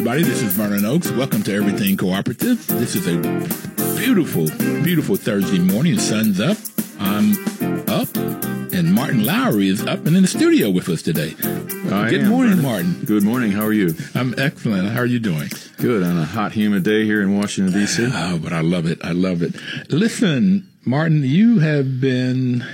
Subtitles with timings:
[0.00, 0.22] Everybody.
[0.22, 1.10] This is Vernon Oakes.
[1.10, 2.66] Welcome to Everything Cooperative.
[2.68, 3.18] This is a
[3.98, 4.46] beautiful,
[4.82, 5.96] beautiful Thursday morning.
[5.96, 6.56] The sun's up.
[6.98, 7.32] I'm
[7.86, 8.08] up.
[8.72, 11.34] And Martin Lowery is up and in the studio with us today.
[11.92, 12.62] I Good am, morning, Vernon.
[12.62, 13.04] Martin.
[13.04, 13.52] Good morning.
[13.52, 13.94] How are you?
[14.14, 14.88] I'm excellent.
[14.88, 15.50] How are you doing?
[15.76, 18.08] Good on a hot, humid day here in Washington D.C.
[18.10, 19.04] Oh, but I love it.
[19.04, 19.54] I love it.
[19.90, 22.64] Listen, Martin, you have been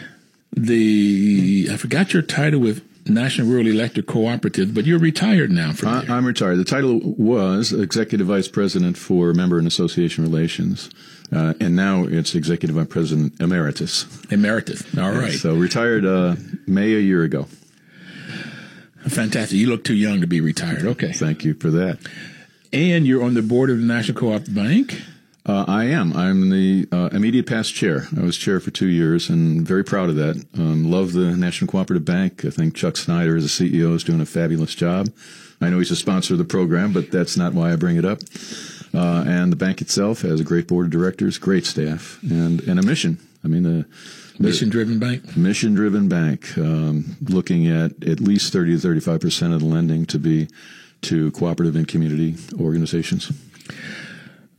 [0.53, 5.89] the, I forgot your title with National Rural Electric Cooperative, but you're retired now from
[5.89, 6.11] I, there.
[6.11, 6.57] I'm retired.
[6.57, 10.91] The title was Executive Vice President for Member and Association Relations,
[11.33, 14.07] uh, and now it's Executive Vice President Emeritus.
[14.31, 14.83] Emeritus.
[14.99, 15.33] All right.
[15.33, 17.47] So retired uh, May a year ago.
[19.09, 19.57] Fantastic.
[19.57, 20.85] You look too young to be retired.
[20.85, 21.13] Okay.
[21.13, 21.99] Thank you for that.
[22.73, 25.01] And you're on the board of the National Co-op Bank.
[25.47, 26.13] Uh, I am.
[26.17, 28.09] I'm the uh, immediate past chair.
[28.17, 30.45] I was chair for two years and very proud of that.
[30.59, 32.45] Um, love the National Cooperative Bank.
[32.45, 35.09] I think Chuck Snyder, as a CEO, is doing a fabulous job.
[35.61, 38.05] I know he's a sponsor of the program, but that's not why I bring it
[38.05, 38.19] up.
[38.93, 42.81] Uh, and the bank itself has a great board of directors, great staff, and, and
[42.81, 43.19] a mission.
[43.45, 43.87] I mean, the,
[44.39, 45.37] Mission driven bank.
[45.37, 50.05] mission driven bank, um, looking at at least 30 to 35 percent of the lending
[50.07, 50.49] to be
[51.03, 53.33] to cooperative and community organizations.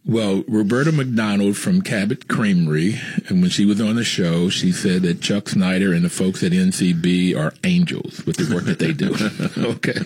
[0.08, 5.02] Well, Roberta MacDonald from Cabot Creamery, and when she was on the show, she said
[5.02, 8.94] that Chuck Snyder and the folks at NCB are angels with the work that they
[8.94, 9.14] do.
[9.72, 10.00] okay.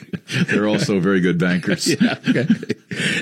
[0.48, 1.96] They're also very good bankers.
[2.02, 2.16] Yeah.
[2.28, 2.48] Okay.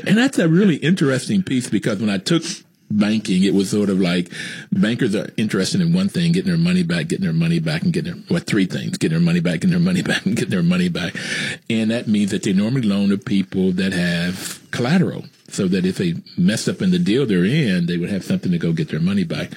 [0.05, 2.43] And that's a really interesting piece because when I took
[2.91, 4.31] banking, it was sort of like
[4.71, 7.91] bankers are interested in one thing, getting their money back, getting their money back and
[7.91, 10.51] getting their, what, three things, getting their money back, getting their money back and getting
[10.51, 11.15] their money back.
[11.69, 15.97] And that means that they normally loan to people that have collateral so that if
[15.97, 18.89] they mess up in the deal they're in, they would have something to go get
[18.89, 19.51] their money back.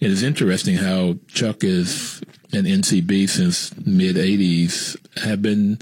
[0.00, 2.20] It is interesting how Chuck is
[2.52, 5.78] and NCB since mid 80s have been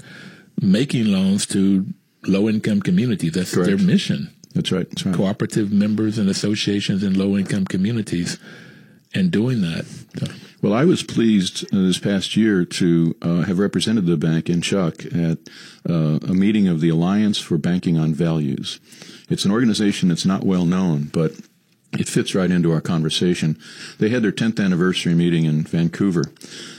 [0.61, 1.85] making loans to
[2.27, 3.33] low income communities.
[3.33, 3.67] That's Correct.
[3.67, 4.33] their mission.
[4.53, 4.87] That's right.
[4.89, 5.15] That's right.
[5.15, 8.37] Cooperative members and associations in low income communities
[9.13, 9.85] and doing that.
[10.61, 14.63] Well, I was pleased uh, this past year to uh, have represented the bank and
[14.63, 15.39] Chuck at
[15.89, 18.79] uh, a meeting of the Alliance for Banking on Values.
[19.31, 21.31] It's an organization that's not well known, but
[21.93, 23.57] it fits right into our conversation.
[23.97, 26.25] They had their 10th anniversary meeting in Vancouver,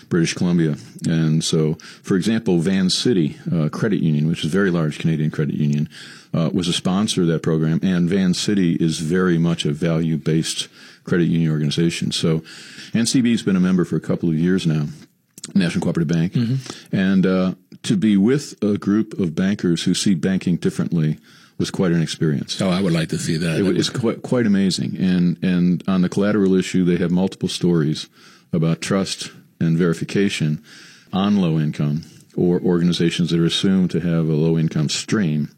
[0.09, 0.77] British Columbia.
[1.07, 5.55] And so, for example, Vancity uh, Credit Union, which is a very large Canadian credit
[5.55, 5.89] union,
[6.35, 7.81] uh, was a sponsor of that program.
[7.83, 10.69] And Vancity is very much a value based
[11.05, 12.13] credit union organization.
[12.13, 12.41] So,
[12.93, 14.87] NCB's been a member for a couple of years now.
[15.57, 16.37] National Cooperative Bank,
[16.93, 21.19] and uh, to be with a group of bankers who see banking differently
[21.63, 22.61] was quite an experience.
[22.61, 23.61] oh, I would like to see that.
[23.61, 27.49] It That was quite quite amazing, and and on the collateral issue, they have multiple
[27.49, 28.09] stories
[28.53, 29.31] about trust
[29.61, 30.61] and verification
[31.13, 32.03] on low income
[32.35, 35.55] or organizations that are assumed to have a low income stream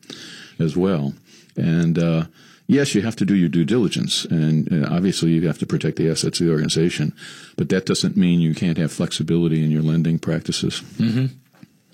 [0.58, 1.14] as well.
[1.56, 2.24] And uh,
[2.66, 5.96] yes, you have to do your due diligence, and uh, obviously you have to protect
[5.96, 7.14] the assets of the organization,
[7.56, 10.82] but that doesn't mean you can't have flexibility in your lending practices.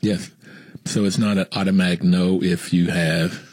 [0.00, 0.31] Yes.
[0.84, 3.50] So it's not an automatic no if you have.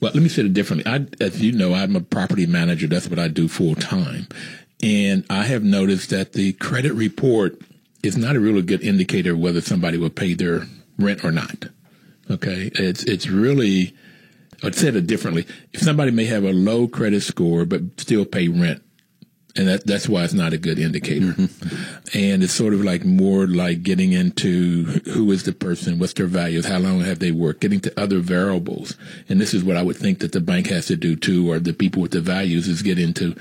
[0.00, 0.90] Well, let me say it differently.
[0.90, 2.86] I, as you know, I'm a property manager.
[2.86, 4.28] That's what I do full time.
[4.82, 7.60] And I have noticed that the credit report
[8.04, 10.66] is not a really good indicator of whether somebody will pay their
[10.98, 11.66] rent or not.
[12.30, 12.70] Okay.
[12.74, 13.94] It's, it's really,
[14.62, 15.46] I'd say it differently.
[15.72, 18.82] If somebody may have a low credit score, but still pay rent,
[19.58, 21.34] and that that's why it's not a good indicator.
[22.14, 26.26] And it's sort of like more like getting into who is the person, what's their
[26.26, 28.96] values, how long have they worked, getting to other variables.
[29.28, 31.58] And this is what I would think that the bank has to do too, or
[31.58, 33.34] the people with the values is get into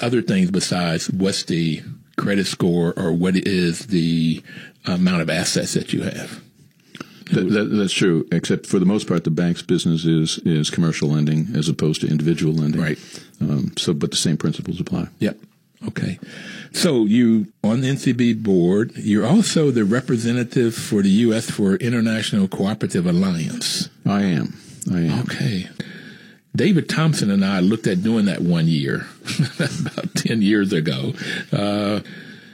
[0.00, 1.82] other things besides what's the
[2.16, 4.42] credit score or what is the
[4.86, 6.42] amount of assets that you have.
[7.32, 11.10] That, that, that's true, except for the most part, the bank's business is is commercial
[11.10, 12.80] lending as opposed to individual lending.
[12.80, 12.98] Right.
[13.40, 15.08] Um, so, but the same principles apply.
[15.20, 15.36] Yep.
[15.86, 16.18] Okay.
[16.72, 21.50] So you on the NCB board, you're also the representative for the U.S.
[21.50, 23.88] for International Cooperative Alliance.
[24.06, 24.58] I am.
[24.90, 25.20] I am.
[25.20, 25.68] Okay.
[26.54, 29.06] David Thompson and I looked at doing that one year,
[29.58, 31.12] about 10 years ago.
[31.52, 32.00] Uh,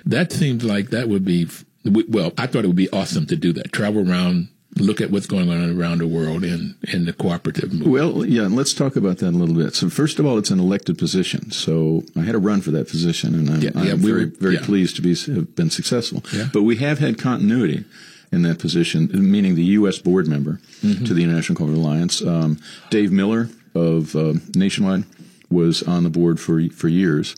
[0.05, 1.49] that seems like that would be,
[1.84, 3.73] well, I thought it would be awesome to do that.
[3.73, 7.90] Travel around, look at what's going on around the world in, in the cooperative movement.
[7.90, 9.75] Well, yeah, and let's talk about that a little bit.
[9.75, 11.50] So, first of all, it's an elected position.
[11.50, 14.25] So, I had a run for that position, and I'm, Yeah, I'm yeah, we very,
[14.26, 14.64] were- very yeah.
[14.64, 16.23] pleased to be have been successful.
[16.52, 17.84] But we have had continuity
[18.32, 19.99] in that position, meaning the U.S.
[19.99, 21.05] board member Mm-hmm.
[21.06, 22.23] to the International Cooperative Alliance.
[22.23, 22.58] Um,
[22.90, 25.05] Dave Miller of uh, Nationwide
[25.50, 27.34] was on the board for for years.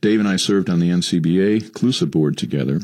[0.00, 2.80] Dave and I served on the NCBA CLUSA board together.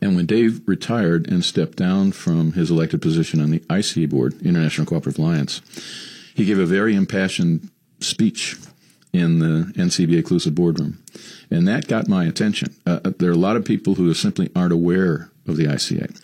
[0.00, 4.40] And when Dave retired and stepped down from his elected position on the ICA board,
[4.42, 5.60] International Cooperative Alliance,
[6.34, 7.68] he gave a very impassioned
[8.00, 8.56] speech
[9.12, 11.02] in the NCBA CLUSA boardroom.
[11.50, 12.74] And that got my attention.
[12.86, 16.16] Uh, there are a lot of people who simply aren't aware of the ICA.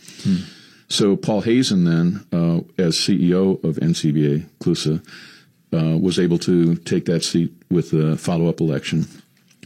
[0.88, 5.04] So Paul Hazen then, uh, as CEO of NCBA CLUSA,
[5.72, 9.06] uh, was able to take that seat with the follow-up election,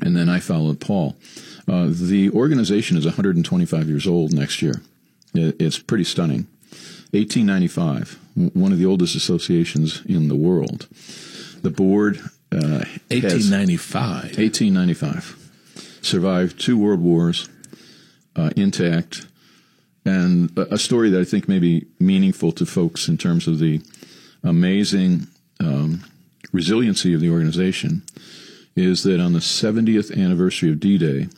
[0.03, 1.17] and then I followed Paul.
[1.69, 4.83] Uh, the organization is 125 years old next year.
[5.35, 6.47] It, it's pretty stunning.
[7.13, 8.19] 1895,
[8.55, 10.87] one of the oldest associations in the world.
[11.63, 12.19] The board
[12.53, 14.39] uh, has 1895.
[14.39, 15.37] 1895
[16.03, 17.49] survived two world wars
[18.37, 19.27] uh, intact,
[20.05, 23.59] and a, a story that I think may be meaningful to folks in terms of
[23.59, 23.83] the
[24.43, 25.27] amazing
[25.59, 26.05] um,
[26.53, 28.03] resiliency of the organization
[28.77, 31.29] is that on the 70th anniversary of D-Day,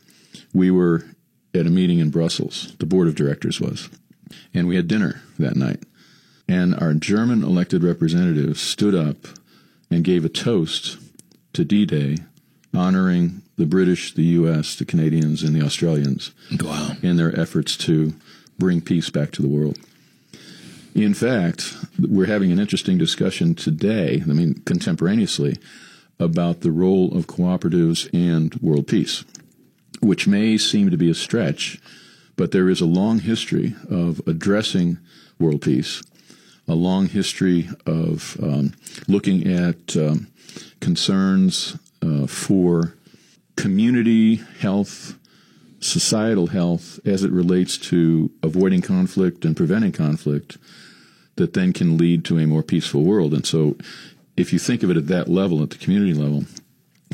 [0.53, 1.05] we were
[1.55, 2.75] at a meeting in Brussels.
[2.79, 3.89] The board of directors was,
[4.55, 5.83] and we had dinner that night.
[6.49, 9.17] And our German elected representative stood up
[9.91, 10.99] and gave a toast
[11.53, 12.17] to D-Day,
[12.75, 16.97] honoring the British, the U.S., the Canadians, and the Australians Wow.
[17.03, 18.15] in their efforts to
[18.59, 19.79] bring peace back to the world.
[20.95, 25.57] In fact, we're having an interesting discussion today, I mean, contemporaneously,
[26.19, 29.25] about the role of cooperatives and world peace,
[30.03, 31.81] which may seem to be a stretch,
[32.37, 34.99] but there is a long history of addressing
[35.39, 36.03] world peace,
[36.67, 38.73] a long history of um,
[39.07, 40.27] looking at um,
[40.81, 42.95] concerns uh, for
[43.57, 45.17] community health,
[45.81, 50.59] societal health as it relates to avoiding conflict and preventing conflict
[51.37, 53.33] that then can lead to a more peaceful world.
[53.33, 53.77] And so,
[54.37, 56.45] if you think of it at that level, at the community level,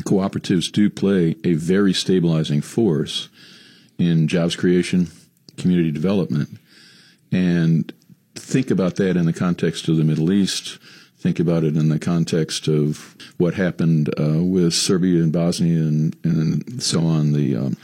[0.04, 3.28] cooperatives do play a very stabilizing force
[3.98, 5.08] in jobs creation,
[5.56, 6.58] community development.
[7.32, 7.92] And
[8.34, 10.78] think about that in the context of the Middle East.
[11.18, 16.16] Think about it in the context of what happened uh, with Serbia and Bosnia and,
[16.22, 17.32] and so on.
[17.32, 17.76] The um,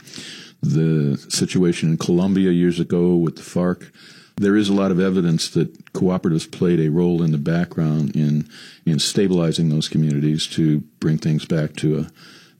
[0.65, 3.91] the situation in Colombia years ago with the FARC.
[4.37, 8.49] There is a lot of evidence that cooperatives played a role in the background in
[8.85, 12.07] in stabilizing those communities to bring things back to a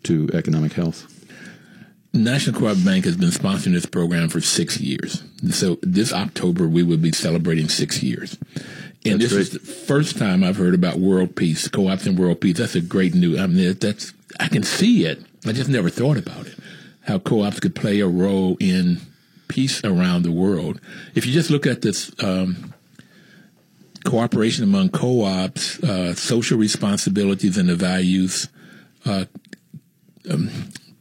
[0.04, 1.12] to economic health.
[2.13, 5.24] National Co-op Bank has been sponsoring this program for six years.
[5.51, 8.38] So this October we will be celebrating six years.
[9.04, 12.42] And That's this is the first time I've heard about world peace, co-ops and world
[12.42, 12.57] peace.
[12.57, 13.38] That's a great new.
[13.38, 15.21] I mean, that's I can see it.
[15.45, 16.57] I just never thought about it.
[17.01, 19.01] How co-ops could play a role in
[19.56, 20.81] peace around the world.
[21.16, 22.74] If you just look at this um,
[24.04, 28.50] cooperation among co-ops, uh, social responsibilities, and the values.
[29.06, 29.25] Uh,
[30.30, 30.50] um,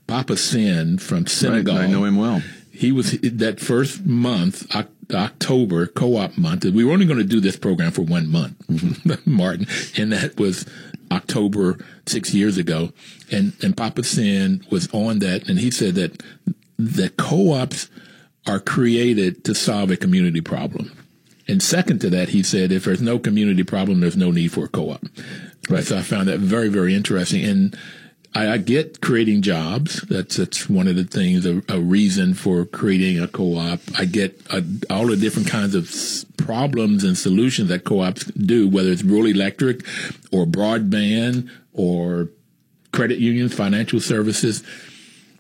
[0.07, 1.77] Papa Sin from Senegal.
[1.77, 2.43] I know him well.
[2.71, 4.73] He was that first month,
[5.13, 6.65] October co-op month.
[6.65, 10.65] We were only going to do this program for one month, Martin, and that was
[11.11, 12.93] October six years ago.
[13.33, 16.23] And and Papa Sin was on that, and he said that
[16.79, 17.89] that co-ops
[18.47, 20.93] are created to solve a community problem.
[21.47, 24.65] And second to that, he said, if there's no community problem, there's no need for
[24.65, 25.05] a co-op.
[25.69, 25.85] Right.
[25.85, 27.45] So I found that very, very interesting.
[27.45, 27.79] And
[28.35, 30.03] I, I get creating jobs.
[30.03, 33.81] That's that's one of the things, a, a reason for creating a co-op.
[33.99, 38.69] I get uh all the different kinds of s- problems and solutions that co-ops do,
[38.69, 39.87] whether it's rural electric
[40.33, 42.29] or broadband or
[42.93, 44.63] credit unions, financial services.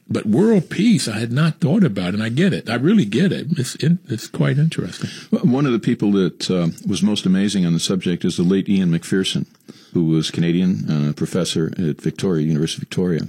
[0.09, 2.69] But world peace, I had not thought about, and I get it.
[2.69, 3.59] I really get it.
[3.59, 5.09] It's in, it's quite interesting.
[5.43, 8.69] One of the people that uh, was most amazing on the subject is the late
[8.69, 9.47] Ian MacPherson,
[9.95, 13.23] who was Canadian uh, professor at Victoria University of Victoria.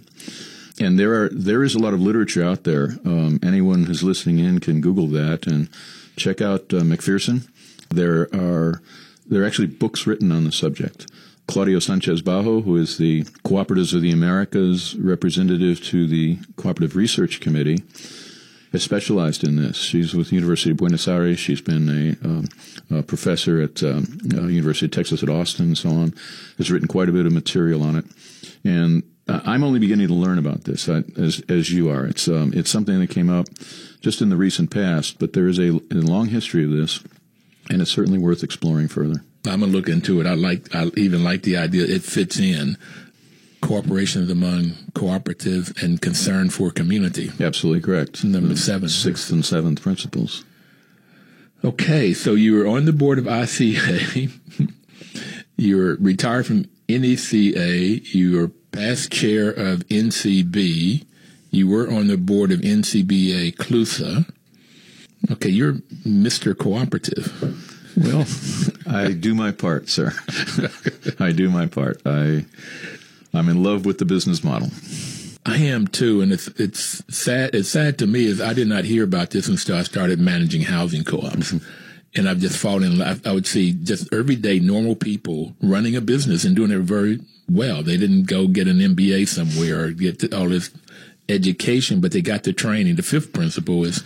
[0.77, 2.97] And there are there is a lot of literature out there.
[3.05, 5.69] Um, anyone who's listening in can Google that and
[6.17, 7.47] check out uh, MacPherson.
[7.89, 8.81] There are
[9.25, 11.07] there are actually books written on the subject.
[11.47, 17.39] Claudia Sanchez Bajo, who is the Cooperatives of the Americas representative to the Cooperative Research
[17.39, 17.83] Committee,
[18.71, 19.77] has specialized in this.
[19.77, 21.39] She's with the University of Buenos Aires.
[21.39, 22.45] She's been a, um,
[22.99, 26.13] a professor at um, uh, University of Texas at Austin and so on.
[26.57, 28.05] Has written quite a bit of material on it,
[28.63, 32.05] and uh, I'm only beginning to learn about this as as you are.
[32.05, 33.47] It's um, it's something that came up
[34.01, 37.01] just in the recent past, but there is a, a long history of this,
[37.69, 39.23] and it's certainly worth exploring further.
[39.47, 40.27] I'm gonna look into it.
[40.27, 41.85] I like I even like the idea.
[41.85, 42.77] It fits in
[43.61, 47.31] cooperations among cooperative and concern for community.
[47.39, 48.23] Absolutely correct.
[48.23, 50.45] Number the seven, sixth and seventh principles.
[51.63, 54.31] Okay, so you were on the board of ICA.
[55.57, 58.13] You're retired from NRECA.
[58.13, 61.05] You were past chair of NCB.
[61.49, 64.29] You were on the board of NCBA CLUSA.
[65.31, 65.73] Okay, you're
[66.05, 66.55] Mr.
[66.55, 67.64] Cooperative.
[67.97, 68.25] Well,
[68.87, 70.13] I do my part, sir.
[71.19, 72.01] I do my part.
[72.05, 72.45] I
[73.33, 74.69] I'm in love with the business model.
[75.45, 77.53] I am too, and it's it's sad.
[77.53, 80.61] It's sad to me is I did not hear about this until I started managing
[80.61, 81.65] housing co-ops, mm-hmm.
[82.15, 83.25] and I've just fallen in love.
[83.25, 87.83] I would see just everyday normal people running a business and doing it very well.
[87.83, 90.71] They didn't go get an MBA somewhere or get all this
[91.29, 92.95] education, but they got the training.
[92.95, 94.03] The fifth principle is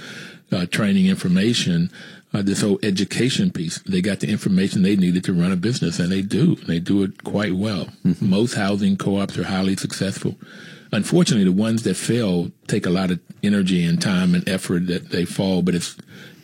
[0.52, 1.90] uh, training information
[2.34, 3.80] uh, this whole education piece.
[3.80, 6.56] They got the information they needed to run a business, and they do.
[6.56, 7.88] They do it quite well.
[8.06, 8.30] Mm-hmm.
[8.30, 10.36] Most housing co-ops are highly successful.
[10.92, 15.10] Unfortunately, the ones that fail take a lot of energy and time and effort that
[15.10, 15.96] they fall, but it's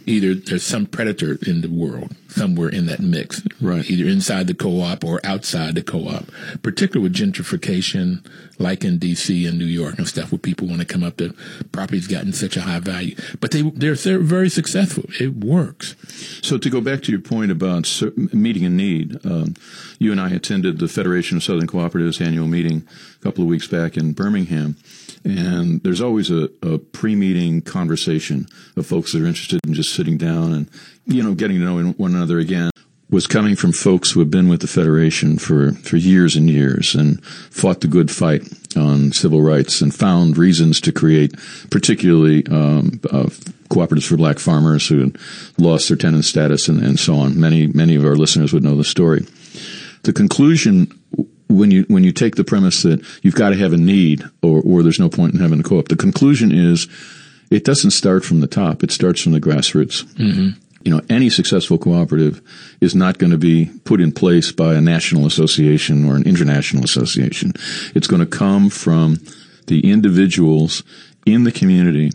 [0.06, 3.90] either there's some predator in the world somewhere in that mix, right?
[3.90, 6.26] Either inside the co-op or outside the co-op.
[6.62, 8.26] Particularly with gentrification,
[8.60, 9.46] like in D.C.
[9.48, 11.18] and New York and stuff, where people want to come up.
[11.18, 11.34] The
[11.72, 15.06] property's gotten such a high value, but they they're, they're very successful.
[15.20, 15.96] It works.
[16.42, 18.02] So to go back to your point about
[18.34, 19.56] meeting a need, um,
[20.00, 22.88] you and I attended the Federation of Southern Cooperatives annual meeting
[23.20, 24.76] a couple of weeks back in Birmingham.
[25.26, 30.18] And there's always a, a pre-meeting conversation of folks that are interested in just sitting
[30.18, 30.70] down and,
[31.06, 32.70] you know, getting to know one another again
[33.10, 36.96] was coming from folks who have been with the Federation for, for years and years
[36.96, 38.44] and fought the good fight
[38.76, 41.36] on civil rights and found reasons to create
[41.70, 43.30] particularly um, uh,
[43.70, 45.12] cooperatives for black farmers who
[45.58, 47.40] lost their tenant status and, and so on.
[47.40, 49.26] Many, many of our listeners would know the story.
[50.04, 50.92] The conclusion
[51.48, 54.62] when you when you take the premise that you've got to have a need or
[54.66, 56.88] or there's no point in having a co-op, the conclusion is
[57.50, 58.84] it doesn't start from the top.
[58.84, 60.04] It starts from the grassroots.
[60.16, 60.60] Mm-hmm.
[60.84, 62.42] You know, any successful cooperative
[62.80, 66.84] is not going to be put in place by a national association or an international
[66.84, 67.54] association.
[67.96, 69.18] It's going to come from
[69.66, 70.84] the individuals
[71.26, 72.12] in the community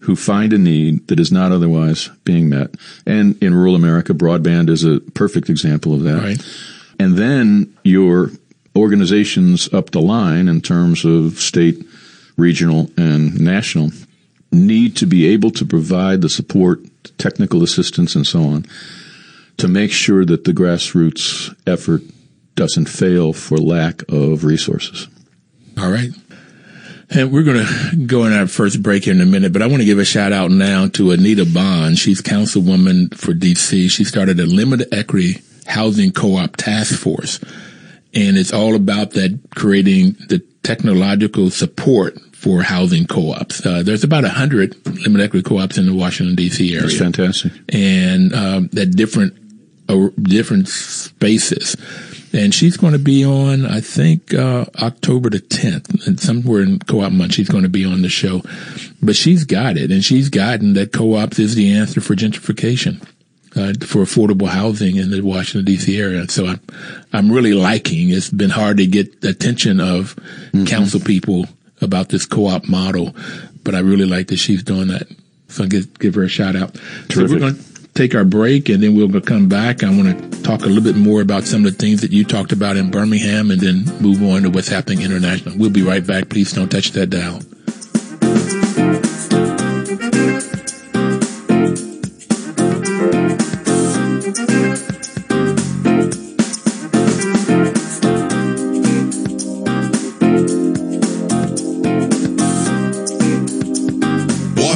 [0.00, 2.74] who find a need that is not otherwise being met.
[3.06, 6.22] And in rural America, broadband is a perfect example of that.
[6.22, 6.46] Right.
[6.98, 8.30] And then your
[8.76, 11.84] organizations up the line in terms of state,
[12.36, 13.90] regional, and national
[14.50, 16.80] need to be able to provide the support,
[17.18, 18.64] technical assistance, and so on
[19.56, 22.02] to make sure that the grassroots effort
[22.54, 25.08] doesn't fail for lack of resources.
[25.78, 26.10] All right.
[27.10, 29.66] And we're going to go in our first break here in a minute, but I
[29.66, 31.98] want to give a shout out now to Anita Bonds.
[31.98, 33.90] She's councilwoman for DC.
[33.90, 37.38] She started a limited equity housing co-op task force
[38.14, 43.64] and it's all about that creating the technological support for housing co-ops.
[43.64, 46.72] Uh, there's about a hundred limited equity co-ops in the Washington D.C.
[46.72, 46.82] area.
[46.82, 49.34] That's fantastic, and um, that different
[49.88, 51.76] uh, different spaces.
[52.32, 56.80] And she's going to be on, I think, uh, October the 10th, and somewhere in
[56.80, 58.42] co-op month, she's going to be on the show.
[59.00, 63.06] But she's got it, and she's gotten that co-ops is the answer for gentrification
[63.56, 65.98] uh, for affordable housing in the Washington D.C.
[66.00, 66.28] area.
[66.28, 66.60] So I'm
[67.12, 68.10] I'm really liking.
[68.10, 70.64] It's been hard to get the attention of mm-hmm.
[70.64, 71.46] council people
[71.80, 73.14] about this co-op model,
[73.62, 75.06] but I really like that she's doing that.
[75.48, 76.74] So I give give her a shout out.
[77.08, 77.12] Terrific.
[77.14, 79.84] So we're going to take our break and then we'll come back.
[79.84, 82.24] I want to talk a little bit more about some of the things that you
[82.24, 85.56] talked about in Birmingham and then move on to what's happening international.
[85.56, 86.28] We'll be right back.
[86.28, 87.40] Please don't touch that dial.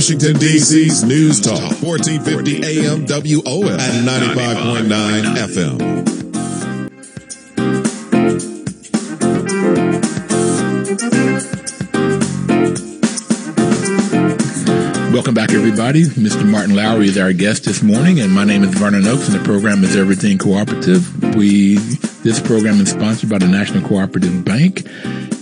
[0.09, 5.79] Washington, D.C.'s News Talk, 1450 AM WOL and 95.9 FM.
[15.12, 16.05] Welcome back, everybody.
[16.05, 16.50] Mr.
[16.50, 19.45] Martin Lowery is our guest this morning, and my name is Vernon Oakes, and the
[19.45, 21.37] program is Everything Cooperative.
[21.37, 21.77] We
[22.23, 24.87] This program is sponsored by the National Cooperative Bank,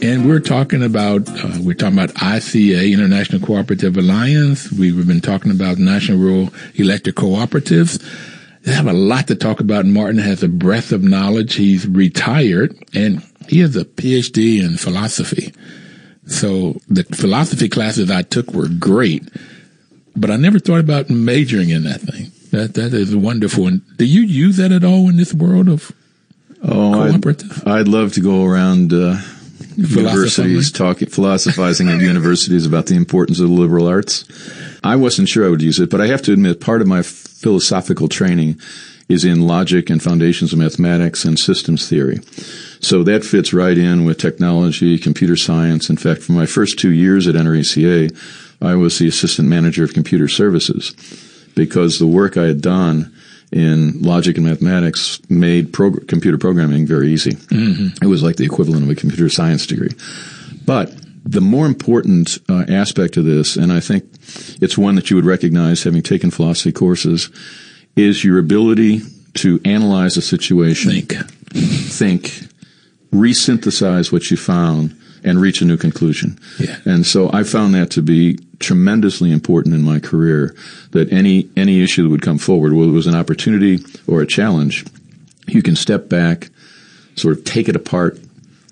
[0.02, 4.70] and we're talking about uh, we're talking about ICA, International Cooperative Alliance.
[4.72, 8.02] We've been talking about National Rural Electric Cooperatives.
[8.62, 9.86] They have a lot to talk about.
[9.86, 11.54] Martin has a breadth of knowledge.
[11.54, 15.52] He's retired, and he has a PhD in philosophy.
[16.26, 19.28] So the philosophy classes I took were great,
[20.16, 22.32] but I never thought about majoring in that thing.
[22.50, 23.66] That that is wonderful.
[23.66, 25.92] And do you use that at all in this world of
[26.62, 29.20] Oh, I'd, I'd love to go around uh,
[29.76, 34.24] universities talking, philosophizing at universities about the importance of the liberal arts.
[34.82, 37.02] I wasn't sure I would use it, but I have to admit, part of my
[37.02, 38.60] philosophical training
[39.08, 42.18] is in logic and foundations of mathematics and systems theory.
[42.80, 45.88] So that fits right in with technology, computer science.
[45.88, 48.16] In fact, for my first two years at NRECA,
[48.60, 50.94] I was the assistant manager of computer services
[51.54, 53.12] because the work I had done
[53.52, 57.32] in logic and mathematics made prog- computer programming very easy.
[57.32, 58.04] Mm-hmm.
[58.04, 59.92] It was like the equivalent of a computer science degree.
[60.64, 60.92] But
[61.24, 64.04] the more important uh, aspect of this, and I think
[64.60, 67.30] it's one that you would recognize having taken philosophy courses,
[67.96, 69.00] is your ability
[69.34, 71.14] to analyze a situation, think,
[71.52, 72.48] think,
[73.12, 76.38] resynthesize what you found, and reach a new conclusion.
[76.60, 76.78] Yeah.
[76.84, 80.54] And so I found that to be tremendously important in my career
[80.92, 84.26] that any any issue that would come forward, whether it was an opportunity or a
[84.26, 84.84] challenge,
[85.46, 86.50] you can step back,
[87.16, 88.18] sort of take it apart,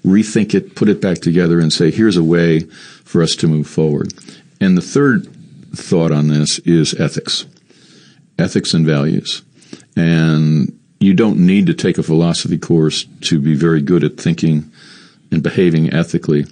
[0.04, 3.66] rethink it, put it back together and say, here's a way for us to move
[3.66, 4.12] forward.
[4.60, 5.28] And the third
[5.74, 7.46] thought on this is ethics.
[8.38, 9.42] Ethics and values.
[9.96, 14.70] And you don't need to take a philosophy course to be very good at thinking
[15.30, 16.46] and behaving ethically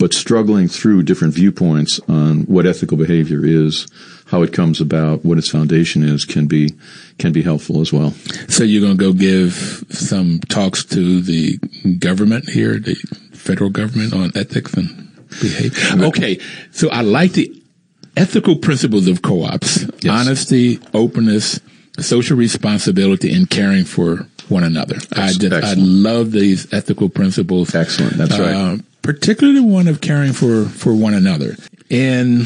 [0.00, 3.86] but struggling through different viewpoints on what ethical behavior is,
[4.28, 6.70] how it comes about, what its foundation is, can be
[7.18, 8.12] can be helpful as well.
[8.48, 11.58] So you're going to go give some talks to the
[11.98, 12.94] government here, the
[13.32, 14.88] federal government, on ethics and
[15.28, 16.06] behavior.
[16.06, 16.40] Okay,
[16.72, 17.54] so I like the
[18.16, 20.26] ethical principles of co-ops: yes.
[20.26, 21.60] honesty, openness,
[21.98, 24.96] social responsibility, and caring for one another.
[25.12, 27.74] I just, I love these ethical principles.
[27.74, 28.14] Excellent.
[28.14, 28.54] That's right.
[28.54, 31.56] Uh, particularly one of caring for, for one another
[31.90, 32.42] and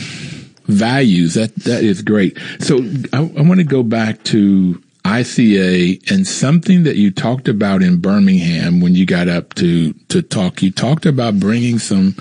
[0.67, 1.35] values.
[1.35, 2.39] That, that is great.
[2.61, 2.79] So
[3.13, 7.99] I, I want to go back to ICA and something that you talked about in
[7.99, 10.63] Birmingham when you got up to, to talk.
[10.63, 12.13] You talked about bringing some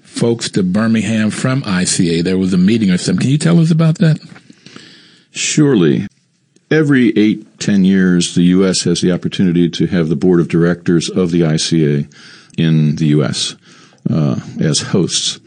[0.00, 2.24] folks to Birmingham from ICA.
[2.24, 3.22] There was a meeting or something.
[3.22, 4.18] Can you tell us about that?
[5.30, 6.06] Surely.
[6.70, 8.82] Every eight, ten years, the U.S.
[8.84, 12.12] has the opportunity to have the board of directors of the ICA
[12.56, 13.56] in the U.S.
[14.08, 15.40] Uh, as hosts.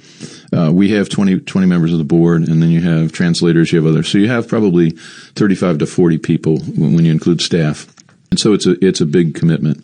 [0.52, 3.82] Uh, we have 20, 20, members of the board, and then you have translators, you
[3.82, 4.10] have others.
[4.10, 4.92] So you have probably
[5.36, 7.88] 35 to 40 people when, you include staff.
[8.32, 9.78] And so it's a, it's a big commitment.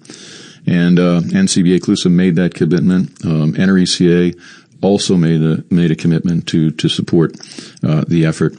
[0.65, 3.23] And, uh, NCBA CLUSA made that commitment.
[3.23, 4.39] Um, NRECA
[4.81, 7.35] also made a, made a commitment to, to support,
[7.83, 8.55] uh, the effort.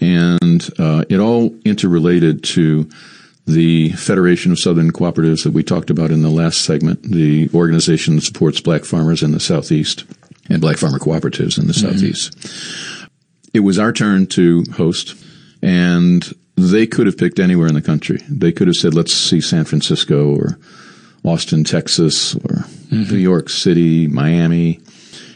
[0.00, 2.88] And, uh, it all interrelated to
[3.46, 8.16] the Federation of Southern Cooperatives that we talked about in the last segment, the organization
[8.16, 10.04] that supports black farmers in the Southeast
[10.48, 11.92] and black farmer cooperatives in the mm-hmm.
[11.92, 13.08] Southeast.
[13.52, 15.14] It was our turn to host
[15.62, 18.18] and they could have picked anywhere in the country.
[18.28, 20.58] They could have said, let's see San Francisco or
[21.24, 23.12] Austin, Texas or mm-hmm.
[23.12, 24.80] New York City, Miami.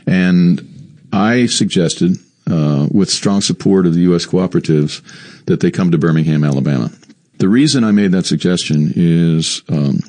[0.07, 2.17] And I suggested,
[2.49, 4.27] uh, with strong support of the U.S.
[4.27, 5.03] cooperatives,
[5.47, 6.91] that they come to Birmingham, Alabama.
[7.39, 10.01] The reason I made that suggestion is um,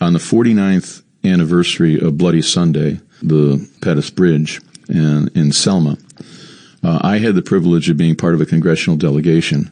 [0.00, 5.98] on the 49th anniversary of Bloody Sunday, the Pettus Bridge in, in Selma,
[6.82, 9.70] uh, I had the privilege of being part of a congressional delegation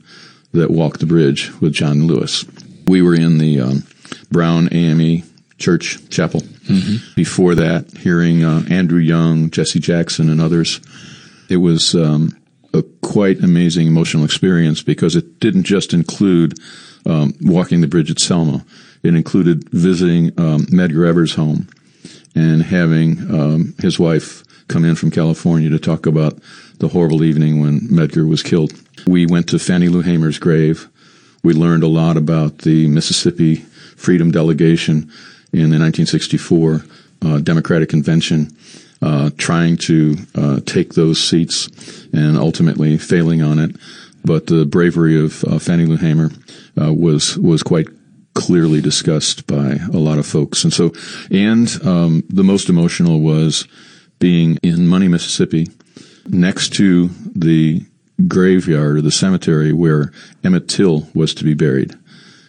[0.52, 2.44] that walked the bridge with John Lewis.
[2.86, 3.84] We were in the um,
[4.30, 5.22] Brown AME
[5.56, 6.40] Church Chapel.
[6.40, 7.14] Mm-hmm.
[7.16, 10.82] Before that, hearing uh, Andrew Young, Jesse Jackson, and others,
[11.48, 12.36] it was um,
[12.74, 16.58] a quite amazing emotional experience because it didn't just include
[17.08, 18.64] um, walking the bridge at Selma.
[19.02, 21.68] It included visiting um, Medgar Evers' home
[22.34, 26.38] and having um, his wife come in from California to talk about
[26.78, 28.72] the horrible evening when Medgar was killed.
[29.06, 30.88] We went to Fannie Lou Hamer's grave.
[31.42, 33.56] We learned a lot about the Mississippi
[33.96, 35.10] Freedom Delegation
[35.52, 36.84] in the 1964
[37.22, 38.54] uh, Democratic Convention,
[39.00, 41.68] uh, trying to uh, take those seats
[42.12, 43.76] and ultimately failing on it.
[44.24, 46.30] But the bravery of uh, Fannie Lou Hamer
[46.80, 47.86] uh, was was quite
[48.34, 50.64] clearly discussed by a lot of folks.
[50.64, 50.92] And so,
[51.30, 53.66] and um, the most emotional was
[54.18, 55.68] being in Money, Mississippi,
[56.28, 57.84] next to the
[58.26, 60.12] graveyard or the cemetery where
[60.44, 61.94] Emmett Till was to be buried.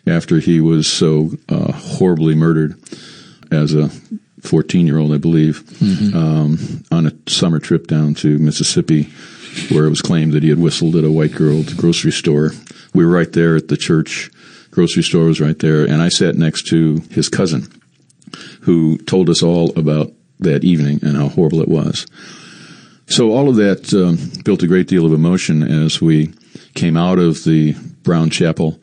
[0.10, 2.76] after he was so uh, horribly murdered
[3.52, 3.90] as a
[4.42, 6.16] 14 year old, I believe, mm-hmm.
[6.16, 9.10] um, on a summer trip down to Mississippi,
[9.70, 12.12] where it was claimed that he had whistled at a white girl at the grocery
[12.12, 12.52] store.
[12.94, 14.32] We were right there at the church.
[14.72, 17.68] Grocery store was right there, and I sat next to his cousin,
[18.62, 22.06] who told us all about that evening and how horrible it was.
[23.08, 26.32] So all of that um, built a great deal of emotion as we
[26.76, 27.74] came out of the
[28.04, 28.80] Brown Chapel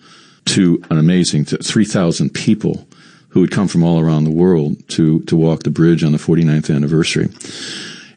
[0.46, 2.86] to an amazing 3,000 people
[3.36, 6.16] who had come from all around the world to, to walk the bridge on the
[6.16, 7.28] 49th anniversary.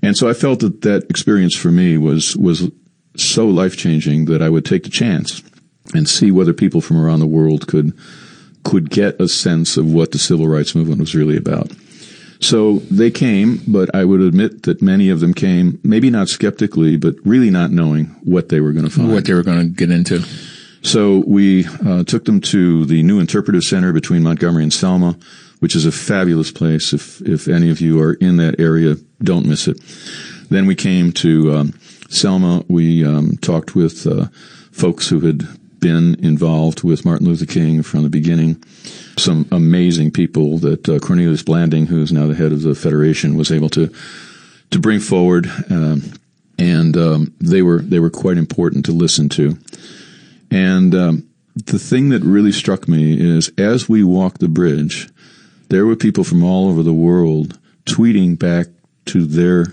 [0.01, 2.71] And so I felt that that experience for me was, was
[3.17, 5.43] so life changing that I would take the chance
[5.93, 7.91] and see whether people from around the world could,
[8.63, 11.69] could get a sense of what the civil rights movement was really about.
[12.39, 16.95] So they came, but I would admit that many of them came, maybe not skeptically,
[16.95, 19.11] but really not knowing what they were going to find.
[19.11, 20.23] What they were going to get into.
[20.81, 25.17] So we uh, took them to the new interpretive center between Montgomery and Selma,
[25.59, 26.93] which is a fabulous place.
[26.93, 29.79] If if any of you are in that area, don't miss it.
[30.49, 32.63] Then we came to um, Selma.
[32.67, 34.27] We um, talked with uh,
[34.71, 35.47] folks who had
[35.79, 38.61] been involved with Martin Luther King from the beginning.
[39.17, 43.51] Some amazing people that uh, Cornelius Blanding, who's now the head of the Federation, was
[43.51, 43.91] able to
[44.71, 46.13] to bring forward, um,
[46.57, 49.57] and um, they were they were quite important to listen to.
[50.51, 55.09] And um, the thing that really struck me is as we walked the bridge,
[55.69, 58.67] there were people from all over the world tweeting back
[59.05, 59.65] to their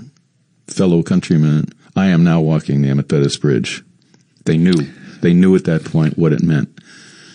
[0.67, 3.85] fellow countrymen, I am now walking the Pettus Bridge.
[4.45, 4.87] They knew.
[5.21, 6.79] They knew at that point what it meant.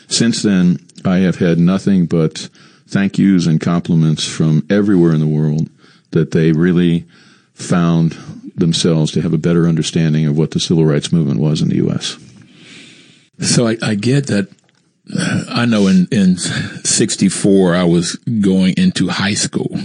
[0.08, 2.50] Since then, I have had nothing but
[2.88, 5.70] thank yous and compliments from everywhere in the world
[6.12, 7.06] that they really
[7.54, 8.12] found
[8.56, 11.78] themselves to have a better understanding of what the civil rights movement was in the
[11.78, 12.18] U.S.
[13.42, 14.48] So I, I get that.
[15.14, 19.78] Uh, I know in, in 64, I was going into high school.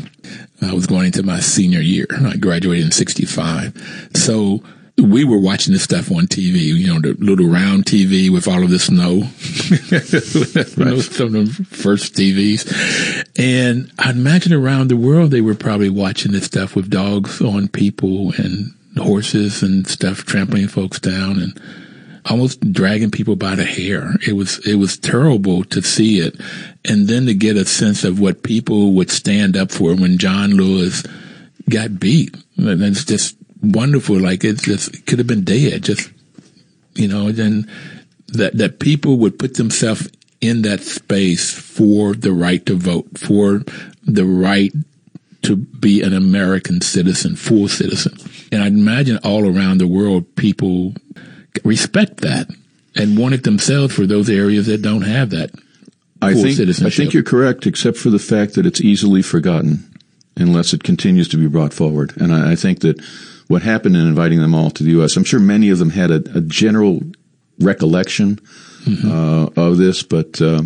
[0.62, 2.06] I was going into my senior year.
[2.10, 4.10] I graduated in 65.
[4.14, 4.62] So
[4.98, 8.62] we were watching this stuff on TV, you know, the little round TV with all
[8.62, 9.18] of the snow.
[10.82, 11.00] right.
[11.00, 12.66] Some of the first TVs.
[13.38, 17.68] And I imagine around the world, they were probably watching this stuff with dogs on
[17.68, 21.40] people and horses and stuff trampling folks down.
[21.40, 21.60] And
[22.28, 24.14] almost dragging people by the hair.
[24.26, 26.38] It was it was terrible to see it,
[26.84, 30.50] and then to get a sense of what people would stand up for when John
[30.50, 31.02] Lewis
[31.68, 32.36] got beat.
[32.56, 34.18] And it's just wonderful.
[34.18, 35.84] Like it just it could have been dead.
[35.84, 36.10] Just
[36.94, 37.70] you know, then
[38.28, 40.08] that that people would put themselves
[40.40, 43.62] in that space for the right to vote, for
[44.02, 44.72] the right
[45.42, 48.16] to be an American citizen, full citizen.
[48.50, 50.94] And I'd imagine all around the world, people
[51.64, 52.48] respect that
[52.94, 55.50] and want it themselves for those areas that don't have that.
[56.22, 59.92] I think I think you're correct, except for the fact that it's easily forgotten
[60.36, 62.14] unless it continues to be brought forward.
[62.16, 63.00] And I, I think that
[63.48, 65.16] what happened in inviting them all to the U.S.
[65.16, 67.00] I'm sure many of them had a, a general
[67.60, 69.10] recollection mm-hmm.
[69.10, 70.62] uh, of this, but uh,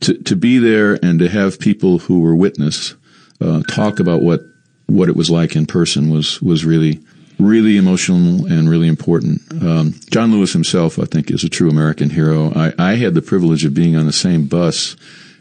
[0.00, 2.94] to to be there and to have people who were witness
[3.40, 4.40] uh, talk about what
[4.86, 7.00] what it was like in person was was really
[7.38, 9.40] really emotional and really important.
[9.62, 12.52] Um, John Lewis himself, I think, is a true American hero.
[12.54, 14.96] I, I, had the privilege of being on the same bus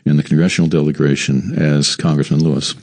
[0.06, 2.76] in the congressional delegation as Congressman Lewis.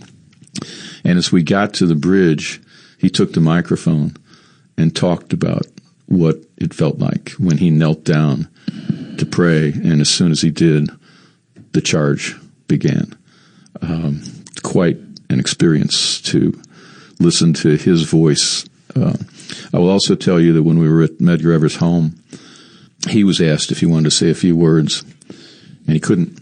[1.04, 2.60] And as we got to the bridge,
[2.98, 4.16] he took the microphone
[4.76, 5.66] and talked about
[6.06, 8.48] what it felt like when he knelt down
[9.18, 9.72] to pray.
[9.72, 10.90] And as soon as he did,
[11.72, 13.16] the charge began.
[13.80, 14.22] Um,
[14.62, 14.96] quite
[15.30, 16.60] an experience to
[17.20, 18.64] listen to his voice
[18.96, 19.14] uh,
[19.72, 22.22] I will also tell you that when we were at Medgar Evers' home,
[23.08, 25.02] he was asked if he wanted to say a few words,
[25.86, 26.40] and he couldn't.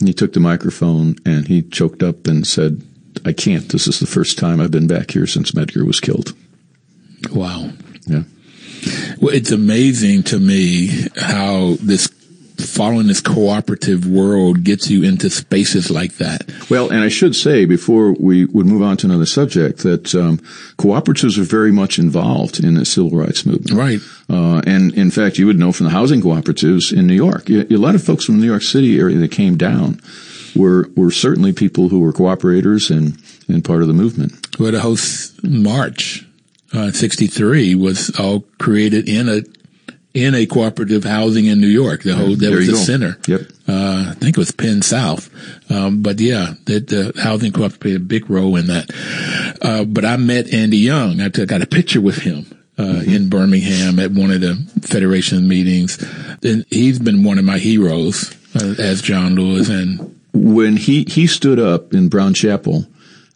[0.00, 2.82] He took the microphone and he choked up and said,
[3.24, 3.68] "I can't.
[3.68, 6.34] This is the first time I've been back here since Medgar was killed."
[7.30, 7.70] Wow.
[8.06, 8.24] Yeah.
[9.18, 12.08] Well, it's amazing to me how this
[12.64, 16.42] following this cooperative world gets you into spaces like that.
[16.70, 20.38] Well, and I should say before we would move on to another subject that um,
[20.78, 23.72] cooperatives are very much involved in the civil rights movement.
[23.72, 24.00] Right.
[24.28, 27.76] Uh, and in fact, you would know from the housing cooperatives in New York, a
[27.76, 30.00] lot of folks from the New York City area that came down
[30.56, 34.58] were were certainly people who were cooperators and and part of the movement.
[34.58, 36.26] Well, the host march.
[36.72, 39.42] Uh, 63 was all created in a
[40.14, 42.04] in a cooperative housing in New York.
[42.04, 42.78] The whole that was the go.
[42.78, 43.18] center.
[43.26, 43.40] Yep.
[43.68, 45.28] Uh, I think it was Penn South.
[45.70, 49.58] Um, but yeah, that the housing cooperative played a big role in that.
[49.60, 51.20] Uh, but I met Andy Young.
[51.20, 52.46] I took, got a picture with him.
[52.76, 53.12] Uh, mm-hmm.
[53.12, 56.04] in Birmingham at one of the Federation meetings.
[56.42, 61.28] And he's been one of my heroes uh, as John Lewis and when he he
[61.28, 62.84] stood up in Brown Chapel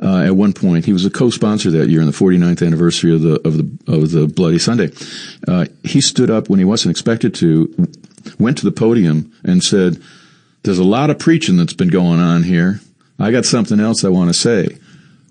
[0.02, 0.84] uh, at one point.
[0.84, 4.10] He was a co-sponsor that year on the 49th anniversary of the of the of
[4.10, 4.90] the Bloody Sunday.
[5.46, 7.88] Uh, he stood up when he wasn't expected to,
[8.38, 10.00] went to the podium and said,
[10.62, 12.80] "There's a lot of preaching that's been going on here.
[13.18, 14.78] I got something else I want to say.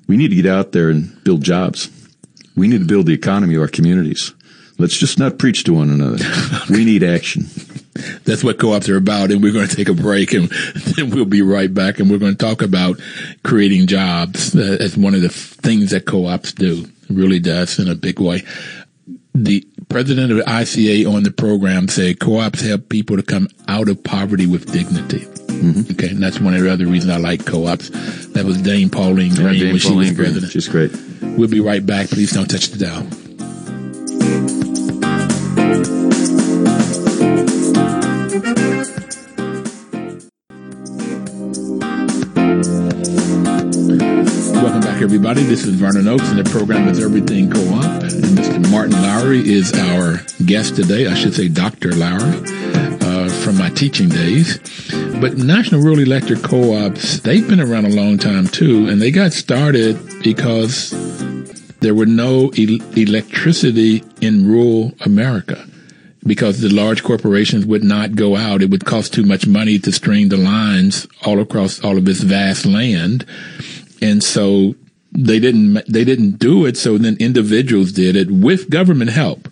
[0.07, 1.89] We need to get out there and build jobs.
[2.55, 4.33] We need to build the economy of our communities.
[4.77, 6.23] Let's just not preach to one another.
[6.69, 7.47] we need action."
[8.23, 9.31] That's what co-ops are about.
[9.31, 11.99] And we're going to take a break and then we'll be right back.
[11.99, 12.99] And we're going to talk about
[13.43, 16.85] creating jobs uh, as one of the things that co-ops do.
[16.85, 18.43] It really does in a big way.
[19.33, 23.87] The president of the ICA on the program said co-ops help people to come out
[23.87, 25.19] of poverty with dignity.
[25.19, 25.91] Mm-hmm.
[25.93, 27.89] Okay, and that's one of the other reasons I like co-ops.
[28.29, 30.15] That was Dame Pauline Green yeah, Dame when Pauline she was Green.
[30.15, 30.51] president.
[30.51, 30.91] She's great.
[31.37, 32.09] We'll be right back.
[32.09, 33.07] Please don't touch the dial.
[45.07, 45.43] Everybody.
[45.43, 48.03] This is Vernon Oakes, and the program is Everything Co-op.
[48.03, 48.69] And Mr.
[48.69, 51.07] Martin Lowery is our guest today.
[51.07, 51.95] I should say Dr.
[51.95, 52.43] Lowery
[52.99, 54.57] uh, from my teaching days.
[55.21, 59.31] But National Rural Electric Co-ops, they've been around a long time too, and they got
[59.31, 60.89] started because
[61.79, 65.65] there were no el- electricity in rural America
[66.25, 68.61] because the large corporations would not go out.
[68.61, 72.19] It would cost too much money to string the lines all across all of this
[72.19, 73.25] vast land.
[74.01, 74.75] And so
[75.17, 76.77] they didn't, they didn't do it.
[76.77, 79.49] So then individuals did it with government help.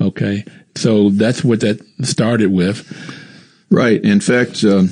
[0.00, 0.44] Okay.
[0.74, 2.90] So that's what that started with.
[3.70, 4.02] Right.
[4.02, 4.90] In fact, um,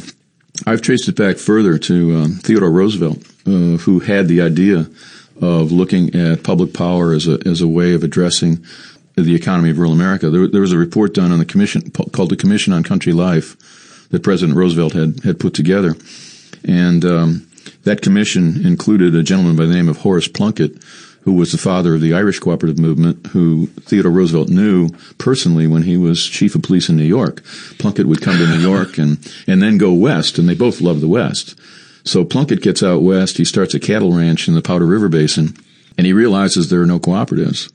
[0.66, 4.88] I've traced it back further to um, Theodore Roosevelt, uh, who had the idea
[5.40, 8.64] of looking at public power as a as a way of addressing
[9.16, 10.28] the economy of rural America.
[10.30, 13.56] There, there was a report done on the commission called the Commission on Country Life
[14.11, 15.94] that President Roosevelt had had put together,
[16.64, 17.49] and um,
[17.85, 20.83] that commission included a gentleman by the name of Horace Plunkett,
[21.22, 25.83] who was the father of the Irish cooperative movement, who Theodore Roosevelt knew personally when
[25.83, 27.44] he was chief of police in New York.
[27.78, 31.00] Plunkett would come to New York and, and then go west, and they both loved
[31.00, 31.59] the West.
[32.04, 35.54] So Plunkett gets out west, he starts a cattle ranch in the Powder River Basin,
[35.98, 37.70] and he realizes there are no cooperatives.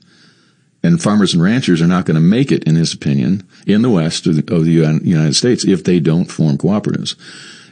[0.82, 3.90] And farmers and ranchers are not going to make it, in his opinion, in the
[3.90, 7.14] West of the, of the United States if they don't form cooperatives.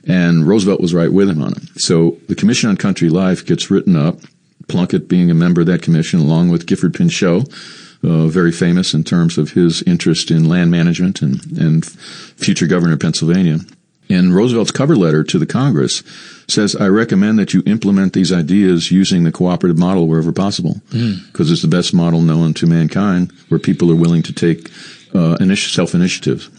[0.07, 1.81] And Roosevelt was right with him on it.
[1.81, 4.19] So the Commission on Country Life gets written up,
[4.69, 7.49] Plunkett being a member of that commission, along with Gifford Pinchot,
[8.03, 12.95] uh, very famous in terms of his interest in land management and, and future governor
[12.95, 13.59] of Pennsylvania.
[14.11, 16.03] And Roosevelt's cover letter to the Congress
[16.47, 21.49] says, I recommend that you implement these ideas using the cooperative model wherever possible, because
[21.49, 21.53] mm.
[21.53, 24.71] it's the best model known to mankind where people are willing to take
[25.15, 26.51] uh, self initiative.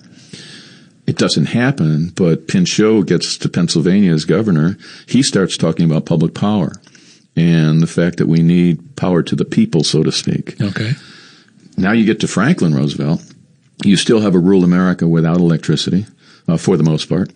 [1.08, 4.78] It doesn't happen, but Pinchot gets to Pennsylvania as governor.
[5.08, 6.74] He starts talking about public power
[7.36, 10.60] and the fact that we need power to the people, so to speak.
[10.60, 10.94] Okay.
[11.78, 13.22] Now you get to Franklin Roosevelt.
[13.84, 16.06] You still have a rural America without electricity,
[16.48, 17.32] uh, for the most part.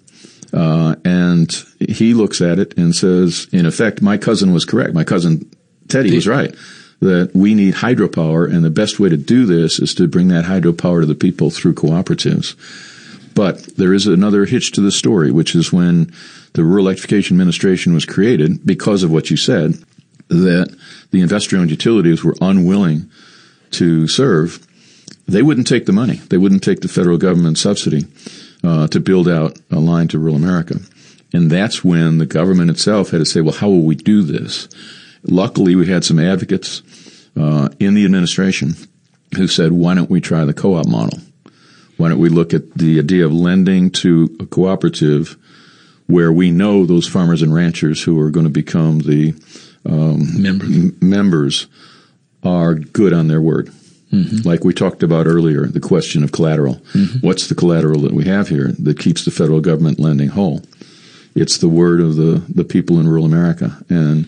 [0.51, 4.93] Uh, and he looks at it and says, in effect, my cousin was correct.
[4.93, 5.51] My cousin
[5.89, 6.55] Teddy was right
[7.01, 10.45] that we need hydropower, and the best way to do this is to bring that
[10.45, 12.55] hydropower to the people through cooperatives.
[13.39, 16.12] But there is another hitch to the story, which is when
[16.56, 19.75] the Rural Electrification Administration was created, because of what you said,
[20.28, 20.75] that
[21.12, 23.10] the investor-owned utilities were unwilling
[23.71, 24.67] to serve.
[25.25, 26.15] They wouldn't take the money.
[26.15, 28.08] They wouldn't take the federal government subsidy
[28.62, 30.75] uh, to build out a line to rural America.
[31.32, 34.67] And that's when the government itself had to say, well, how will we do this?
[35.23, 36.82] Luckily, we had some advocates
[37.39, 38.75] uh, in the administration
[39.38, 41.19] who said, why don't we try the co-op model?
[42.00, 45.36] Why don't we look at the idea of lending to a cooperative
[46.08, 49.34] where we know those farmers and ranchers who are going to become the
[49.86, 50.70] um, members.
[50.70, 51.68] M- members
[52.42, 53.68] are good on their word.
[54.14, 54.48] Mm-hmm.
[54.48, 56.76] Like we talked about earlier, the question of collateral.
[56.94, 57.20] Mm-hmm.
[57.20, 60.62] What's the collateral that we have here that keeps the federal government lending whole?
[61.36, 63.78] It's the word of the, the people in rural America.
[63.90, 64.24] And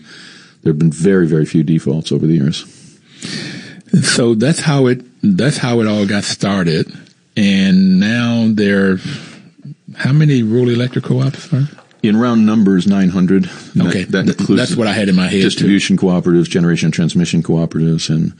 [0.62, 2.66] there have been very, very few defaults over the years.
[4.02, 6.92] So that's how it, that's how it all got started.
[7.36, 8.98] And now there,
[9.96, 11.68] how many rural electric co-ops are?
[12.02, 13.46] In round numbers, 900.
[13.46, 14.04] Okay.
[14.04, 15.42] That, that includes that's what I had in my head.
[15.42, 16.06] Distribution too.
[16.06, 18.32] cooperatives, generation and transmission cooperatives, and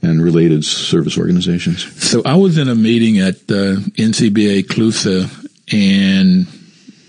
[0.00, 1.84] and related service organizations.
[2.00, 6.46] So I was in a meeting at uh, NCBA CLUSA and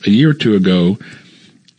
[0.08, 0.98] a year or two ago,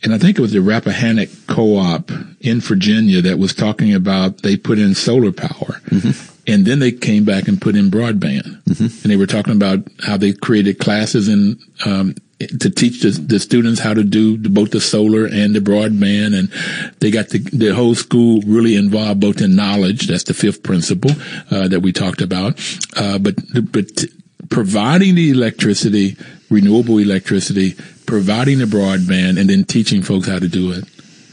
[0.03, 4.55] and I think it was the Rappahannock Co-op in Virginia that was talking about they
[4.55, 5.81] put in solar power.
[5.89, 6.30] Mm-hmm.
[6.47, 8.63] And then they came back and put in broadband.
[8.63, 8.83] Mm-hmm.
[8.83, 13.39] And they were talking about how they created classes and um, to teach the, the,
[13.39, 16.37] students how to do both the solar and the broadband.
[16.37, 16.51] And
[16.99, 20.07] they got the, the whole school really involved both in knowledge.
[20.07, 21.11] That's the fifth principle,
[21.51, 22.59] uh, that we talked about.
[22.95, 23.35] Uh, but,
[23.71, 24.05] but
[24.49, 26.17] providing the electricity,
[26.49, 27.75] renewable electricity,
[28.05, 30.85] providing the broadband, and then teaching folks how to do it.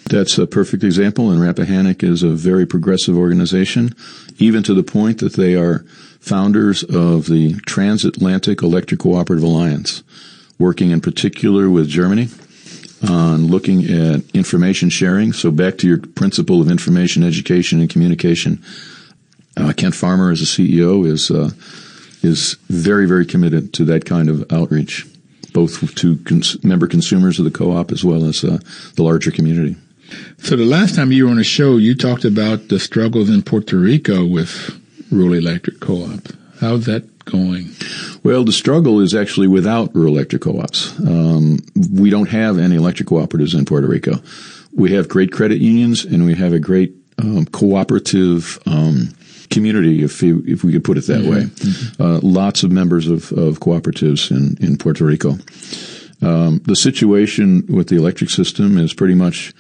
[0.09, 3.95] That's a perfect example, and Rappahannock is a very progressive organization,
[4.39, 5.85] even to the point that they are
[6.21, 10.03] founders of the Transatlantic Electric Cooperative Alliance,
[10.59, 12.29] working in particular with Germany
[13.09, 15.33] on looking at information sharing.
[15.33, 18.63] So back to your principle of information, education, and communication.
[19.57, 21.51] Uh, Kent Farmer, as a CEO, is uh,
[22.23, 25.07] is very very committed to that kind of outreach,
[25.53, 28.59] both to cons- member consumers of the co-op as well as uh,
[28.95, 29.77] the larger community.
[30.39, 33.43] So the last time you were on a show, you talked about the struggles in
[33.43, 36.33] Puerto Rico with rural electric co-ops.
[36.61, 37.71] How's that going?
[38.23, 40.99] Well, the struggle is actually without rural electric co-ops.
[41.01, 41.59] Um,
[41.93, 44.21] we don't have any electric cooperatives in Puerto Rico.
[44.73, 49.15] We have great credit unions and we have a great um, cooperative um,
[49.51, 51.31] community, if you, if we could put it that mm-hmm.
[51.31, 51.43] way.
[51.43, 52.03] Mm-hmm.
[52.03, 55.39] Uh, lots of members of, of cooperatives in, in Puerto Rico.
[56.21, 59.53] Um, the situation with the electric system is pretty much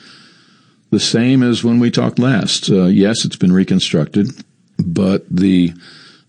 [0.90, 2.70] the same as when we talked last.
[2.70, 4.30] Uh, yes, it's been reconstructed,
[4.78, 5.72] but the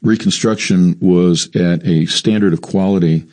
[0.02, 3.26] reconstruction was at a standard of quality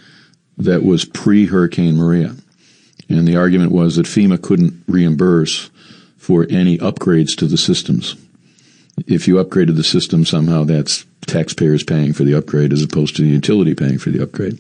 [0.59, 2.35] that was pre Hurricane Maria.
[3.09, 5.71] And the argument was that FEMA couldn't reimburse
[6.17, 8.17] for any upgrades to the systems.
[9.07, 13.23] If you upgraded the system, somehow that's taxpayers paying for the upgrade as opposed to
[13.23, 14.59] the utility paying for the upgrade.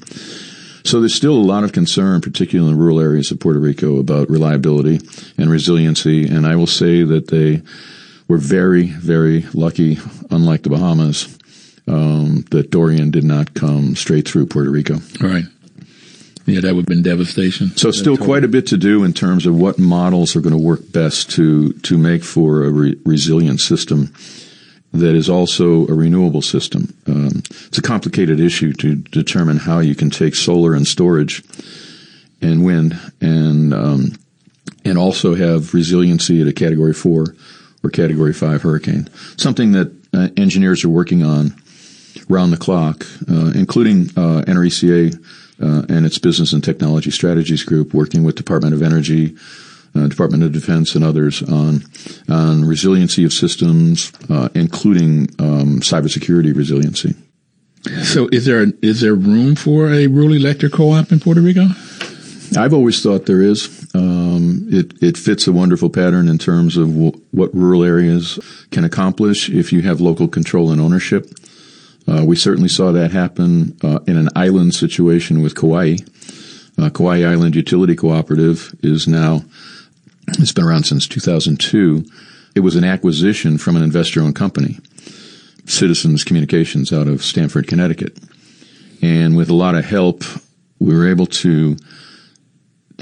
[0.86, 4.30] So there's still a lot of concern, particularly in rural areas of Puerto Rico, about
[4.30, 5.00] reliability
[5.36, 6.28] and resiliency.
[6.28, 7.62] And I will say that they
[8.28, 9.98] were very, very lucky,
[10.30, 11.36] unlike the Bahamas,
[11.88, 14.98] um, that Dorian did not come straight through Puerto Rico.
[15.20, 15.44] Right.
[16.46, 17.76] Yeah, that would have been devastation.
[17.76, 20.62] So, still quite a bit to do in terms of what models are going to
[20.62, 24.12] work best to to make for a re- resilient system
[25.00, 26.94] that is also a renewable system.
[27.06, 31.42] Um, it's a complicated issue to determine how you can take solar and storage
[32.40, 34.12] and wind and um,
[34.84, 37.34] and also have resiliency at a Category Four
[37.82, 39.08] or Category Five hurricane.
[39.36, 41.54] Something that uh, engineers are working on
[42.28, 45.14] round the clock, uh, including uh, NRECA
[45.60, 49.36] uh, and its Business and Technology Strategies Group, working with Department of Energy
[49.96, 51.84] uh, Department of Defense and others on
[52.28, 57.14] on resiliency of systems, uh, including um, cybersecurity resiliency.
[58.02, 61.68] So, is there is there room for a rural electric co-op in Puerto Rico?
[62.56, 63.88] I've always thought there is.
[63.94, 68.38] Um, it it fits a wonderful pattern in terms of w- what rural areas
[68.70, 71.30] can accomplish if you have local control and ownership.
[72.08, 75.96] Uh, we certainly saw that happen uh, in an island situation with Kauai.
[76.78, 79.42] Uh, Kauai Island Utility Cooperative is now
[80.28, 82.04] it's been around since 2002.
[82.54, 84.78] It was an acquisition from an investor owned company,
[85.66, 88.18] Citizens Communications out of Stamford, Connecticut.
[89.02, 90.24] And with a lot of help,
[90.78, 91.76] we were able to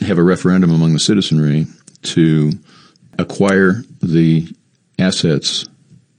[0.00, 1.66] have a referendum among the citizenry
[2.02, 2.52] to
[3.18, 4.48] acquire the
[4.98, 5.66] assets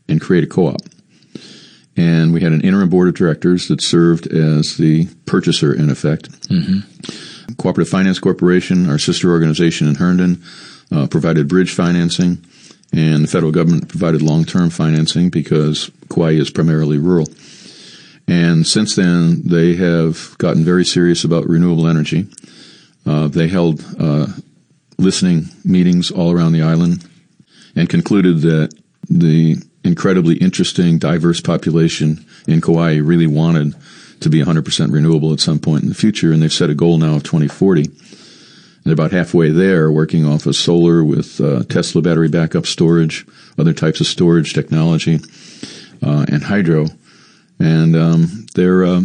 [0.07, 0.81] and create a co op.
[1.97, 6.29] And we had an interim board of directors that served as the purchaser, in effect.
[6.49, 7.53] Mm-hmm.
[7.57, 10.43] Cooperative Finance Corporation, our sister organization in Herndon,
[10.91, 12.43] uh, provided bridge financing,
[12.93, 17.27] and the federal government provided long-term financing because Kauai is primarily rural.
[18.27, 22.27] And since then, they have gotten very serious about renewable energy.
[23.05, 24.27] Uh, they held uh,
[24.97, 27.07] listening meetings all around the island
[27.75, 28.73] and concluded that
[29.09, 33.75] the incredibly interesting, diverse population in Kauai really wanted
[34.21, 36.97] to be 100% renewable at some point in the future, and they've set a goal
[36.97, 37.85] now of 2040
[38.85, 43.25] they're about halfway there, working off of solar with uh, Tesla battery backup storage,
[43.57, 45.19] other types of storage technology,
[46.03, 46.85] uh, and hydro.
[47.59, 49.01] And um, they're uh,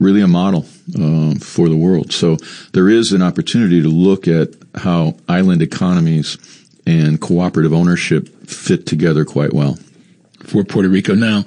[0.00, 0.66] really a model
[0.98, 2.12] uh, for the world.
[2.12, 2.36] So
[2.72, 6.36] there is an opportunity to look at how island economies
[6.86, 9.78] and cooperative ownership fit together quite well.
[10.44, 11.44] For Puerto Rico now,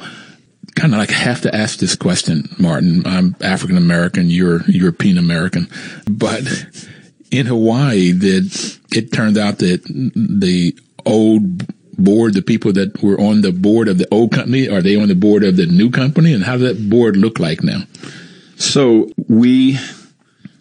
[0.75, 3.05] kind of like have to ask this question, Martin.
[3.05, 5.67] I'm African American, you're European American,
[6.09, 6.43] but
[7.34, 9.84] in Hawaii that it turned out that
[10.15, 11.65] the old
[11.98, 15.08] board, the people that were on the board of the old company, are they on
[15.08, 16.31] the board of the new company?
[16.31, 17.81] And how does that board look like now?
[18.58, 19.79] So we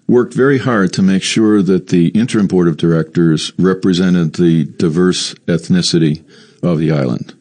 [0.09, 5.35] worked very hard to make sure that the interim board of directors represented the diverse
[5.47, 6.25] ethnicity
[6.63, 7.35] of the island.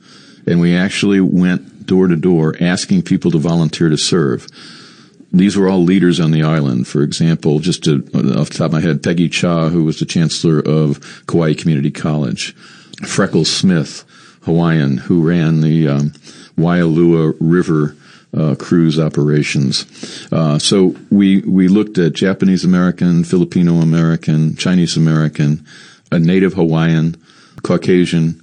[0.45, 4.45] And we actually went door to door asking people to volunteer to serve.
[5.33, 6.87] These were all leaders on the island.
[6.87, 7.97] For example, just to,
[8.37, 11.91] off the top of my head, Peggy Cha, who was the chancellor of Kauai Community
[11.91, 12.53] College,
[13.05, 14.03] Freckles Smith,
[14.41, 16.09] Hawaiian, who ran the um,
[16.57, 17.95] Wailua River
[18.35, 19.85] uh, cruise operations.
[20.31, 25.65] Uh, so we we looked at Japanese American, Filipino American, Chinese American,
[26.11, 27.15] a Native Hawaiian,
[27.63, 28.41] Caucasian,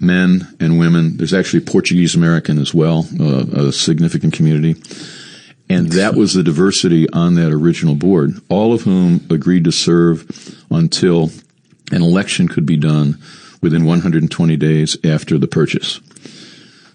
[0.00, 1.16] men and women.
[1.16, 4.76] There's actually Portuguese American as well, uh, a significant community.
[5.72, 10.26] And that was the diversity on that original board, all of whom agreed to serve
[10.70, 11.30] until
[11.90, 13.18] an election could be done
[13.60, 16.00] within 120 days after the purchase.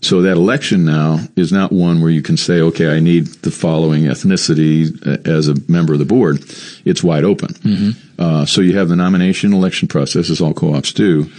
[0.01, 3.51] So that election now is not one where you can say, okay, I need the
[3.51, 6.37] following ethnicity uh, as a member of the board.
[6.85, 7.49] It's wide open.
[7.49, 8.21] Mm-hmm.
[8.21, 11.31] Uh, so you have the nomination election process, as all co-ops do.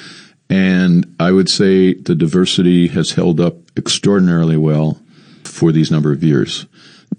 [0.51, 5.01] And I would say the diversity has held up extraordinarily well
[5.45, 6.67] for these number of years.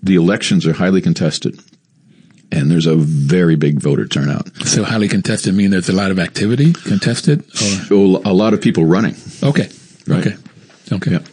[0.01, 1.59] The elections are highly contested
[2.51, 4.47] and there's a very big voter turnout.
[4.65, 7.43] So highly contested mean there's a lot of activity contested?
[7.91, 8.21] Or?
[8.25, 9.15] A lot of people running.
[9.43, 9.69] Okay.
[10.07, 10.27] Right.
[10.27, 10.37] Okay.
[10.91, 11.11] Okay.
[11.11, 11.25] Yep.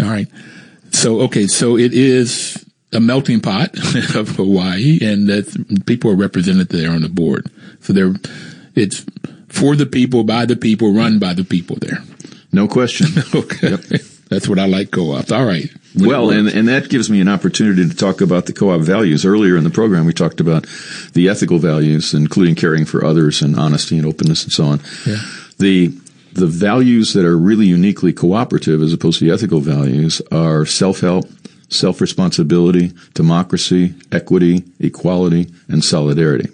[0.00, 0.26] All right.
[0.90, 1.46] So, okay.
[1.46, 3.70] So it is a melting pot
[4.16, 7.50] of Hawaii and that people are represented there on the board.
[7.80, 8.14] So they're,
[8.74, 9.04] it's
[9.48, 11.98] for the people, by the people, run by the people there.
[12.52, 13.06] No question.
[13.34, 13.70] okay.
[13.70, 13.80] Yep.
[14.28, 15.30] That's what I like co-ops.
[15.30, 15.70] All right.
[15.94, 19.24] Well, and, and that gives me an opportunity to talk about the co-op values.
[19.24, 20.66] Earlier in the program, we talked about
[21.12, 24.80] the ethical values, including caring for others and honesty and openness and so on.
[25.06, 25.16] Yeah.
[25.58, 25.92] The
[26.32, 31.26] the values that are really uniquely cooperative as opposed to the ethical values are self-help,
[31.68, 36.48] self-responsibility, democracy, equity, equality, and solidarity.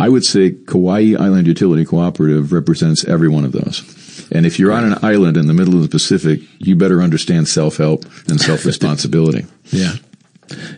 [0.00, 3.82] I would say Kauai Island Utility Cooperative represents every one of those.
[4.30, 7.48] And if you're on an island in the middle of the Pacific, you better understand
[7.48, 9.46] self-help and self-responsibility.
[9.64, 9.94] yeah.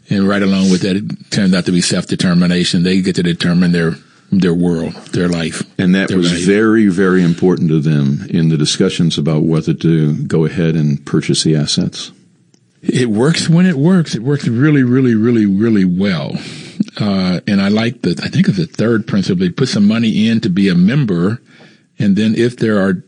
[0.09, 2.83] And right along with that, it turns out to be self-determination.
[2.83, 3.95] They get to determine their
[4.33, 5.63] their world, their life.
[5.79, 6.47] And that was life.
[6.47, 11.43] very, very important to them in the discussions about whether to go ahead and purchase
[11.43, 12.13] the assets.
[12.83, 14.15] It works when it works.
[14.15, 16.37] It works really, really, really, really well.
[16.99, 19.41] Uh, and I like the, I think it's the third principle.
[19.41, 21.43] They put some money in to be a member.
[21.99, 23.03] And then if there are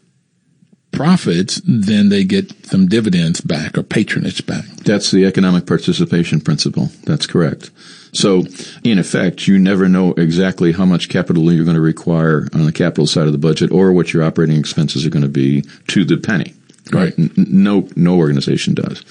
[0.92, 4.64] profits, then they get some dividends back or patronage back.
[4.84, 6.90] That's the economic participation principle.
[7.04, 7.70] That's correct.
[8.14, 8.44] So,
[8.84, 12.72] in effect, you never know exactly how much capital you're going to require on the
[12.72, 16.04] capital side of the budget or what your operating expenses are going to be to
[16.04, 16.54] the penny.
[16.92, 17.14] Right.
[17.16, 17.38] right.
[17.38, 19.02] No, no organization does.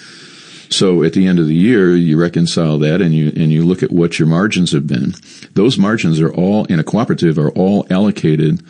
[0.69, 3.81] So at the end of the year, you reconcile that and you, and you look
[3.81, 5.15] at what your margins have been.
[5.55, 8.63] Those margins are all in a cooperative are all allocated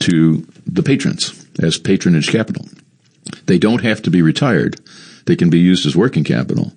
[0.00, 2.66] to the patrons as patronage capital.
[3.46, 4.80] They don't have to be retired.
[5.26, 6.72] They can be used as working capital.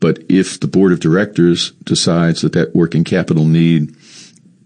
[0.00, 3.96] But if the board of directors decides that that working capital need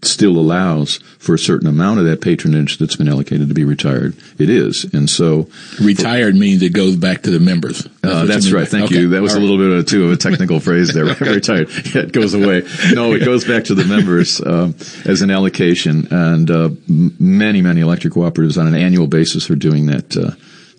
[0.05, 4.15] still allows for a certain amount of that patronage that's been allocated to be retired.
[4.37, 4.85] It is.
[4.93, 5.49] And so
[5.81, 7.83] retired for, means it goes back to the members.
[8.01, 8.67] That's, uh, that's right.
[8.67, 9.01] Thank okay.
[9.01, 9.09] you.
[9.09, 9.69] That was All a little right.
[9.69, 11.05] bit of, too of a technical phrase there.
[11.05, 11.69] retired.
[11.93, 12.63] Yeah, it goes away.
[12.93, 14.75] No, it goes back to the members um,
[15.05, 16.07] as an allocation.
[16.11, 20.31] And uh, many, many electric cooperatives on an annual basis are doing that, uh,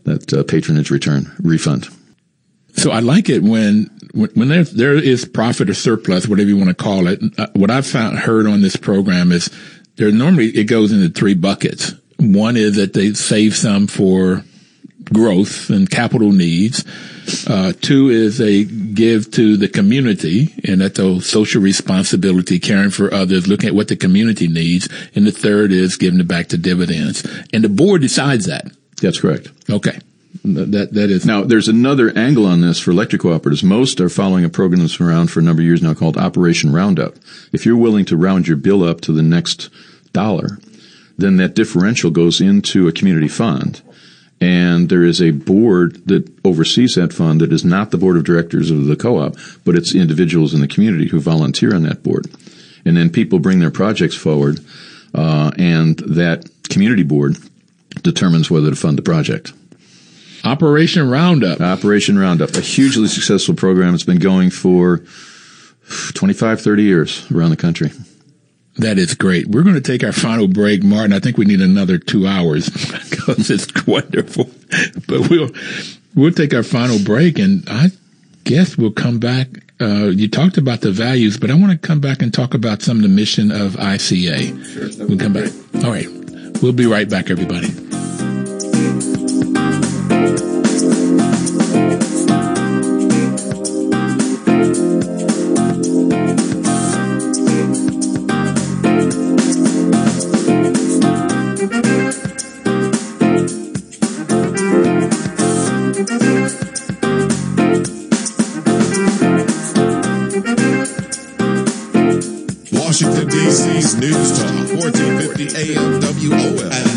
[0.05, 1.89] that uh, patronage return refund.
[2.77, 6.69] So I like it when when there there is profit or surplus, whatever you want
[6.69, 7.21] to call it.
[7.39, 9.51] Uh, what I've found heard on this program is
[9.97, 11.93] there normally it goes into three buckets.
[12.19, 14.45] One is that they save some for
[15.13, 16.85] growth and capital needs.
[17.47, 23.13] Uh, two is they give to the community, and that's a social responsibility, caring for
[23.13, 24.89] others, looking at what the community needs.
[25.15, 27.27] And the third is giving it back to dividends.
[27.53, 28.71] And the board decides that.
[29.01, 29.49] That's correct.
[29.71, 29.99] Okay.
[30.43, 31.45] That that is now.
[31.45, 33.63] There's another angle on this for electric cooperatives.
[33.63, 36.17] Most are following a program that's been around for a number of years now called
[36.17, 37.15] Operation Roundup.
[37.53, 39.71] If you're willing to round your bill up to the next
[40.13, 40.59] dollar,
[41.17, 43.81] then that differential goes into a community fund,
[44.41, 48.25] and there is a board that oversees that fund that is not the board of
[48.25, 52.27] directors of the co-op, but it's individuals in the community who volunteer on that board,
[52.85, 54.59] and then people bring their projects forward,
[55.15, 57.37] uh, and that community board
[58.03, 59.53] determines whether to fund the project.
[60.45, 61.61] Operation Roundup.
[61.61, 63.95] Operation Roundup, a hugely successful program.
[63.95, 65.03] It's been going for
[66.15, 67.91] 25, 30 years around the country.
[68.77, 69.47] That is great.
[69.47, 71.13] We're going to take our final break, Martin.
[71.13, 72.69] I think we need another two hours
[73.11, 74.51] because it's wonderful.
[75.07, 75.51] But we'll
[76.15, 77.93] we'll take our final break, and I
[78.43, 79.49] guess we'll come back.
[79.81, 82.83] Uh, you talked about the values, but I want to come back and talk about
[82.83, 84.65] some of the mission of ICA.
[84.65, 85.51] Sure, we'll come back.
[85.85, 86.09] All right.
[86.61, 87.69] We'll be right back, everybody.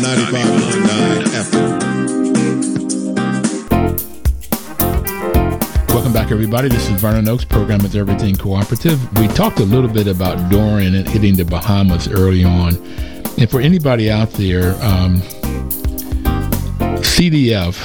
[0.08, 1.68] 95.9 FM.
[5.92, 6.70] Welcome back, everybody.
[6.70, 7.44] This is Vernon Oakes.
[7.44, 8.98] Program is Everything Cooperative.
[9.18, 12.76] We talked a little bit about Dorian and hitting the Bahamas early on.
[13.36, 15.20] And for anybody out there, um,
[17.04, 17.76] CDF,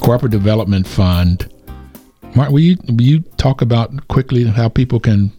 [0.00, 1.48] Cooperative Development Fund.
[2.34, 5.30] Mark, will you will you talk about quickly how people can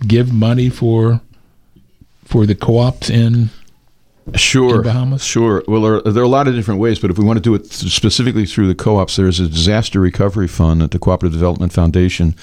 [0.00, 1.20] give money for
[2.24, 3.50] for the co-ops in
[4.34, 5.22] Sure, Bahamas?
[5.24, 5.62] Sure.
[5.68, 7.54] Well, there, there are a lot of different ways, but if we want to do
[7.54, 12.34] it specifically through the co-ops, there's a disaster recovery fund that the Cooperative Development Foundation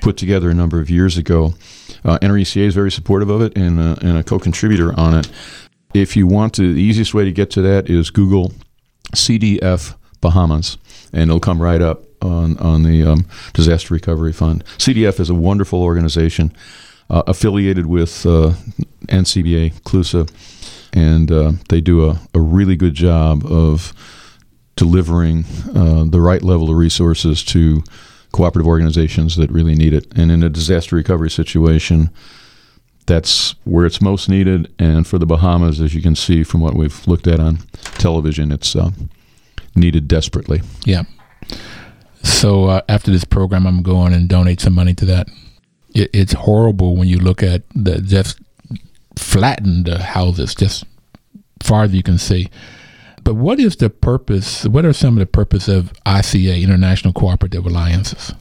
[0.00, 1.54] put together a number of years ago.
[2.04, 5.30] Uh, NRECA is very supportive of it and, uh, and a co-contributor on it.
[5.94, 8.52] If you want to, the easiest way to get to that is Google
[9.14, 10.78] CDF Bahamas,
[11.12, 14.64] and it'll come right up on on the um, Disaster Recovery Fund.
[14.78, 16.52] CDF is a wonderful organization
[17.10, 18.52] uh, affiliated with uh,
[19.08, 20.30] NCBA, CLUSA,
[20.92, 23.92] and uh, they do a, a really good job of
[24.76, 27.82] delivering uh, the right level of resources to
[28.32, 30.06] cooperative organizations that really need it.
[30.16, 32.10] And in a disaster recovery situation,
[33.06, 34.72] that's where it's most needed.
[34.78, 37.58] And for the Bahamas, as you can see from what we've looked at on
[37.98, 38.90] television, it's uh,
[39.74, 40.62] needed desperately.
[40.84, 41.02] Yeah.
[42.22, 45.28] So uh, after this program, I'm going and donate some money to that.
[45.94, 48.38] It, it's horrible when you look at the just
[49.16, 50.84] flattened uh, houses, just
[51.62, 52.48] far as you can see.
[53.24, 54.64] But what is the purpose?
[54.66, 58.34] What are some of the purpose of ICA, International Cooperative Alliances?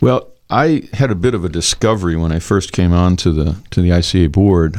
[0.00, 3.56] Well, I had a bit of a discovery when I first came on to the
[3.70, 4.76] to the ICA board.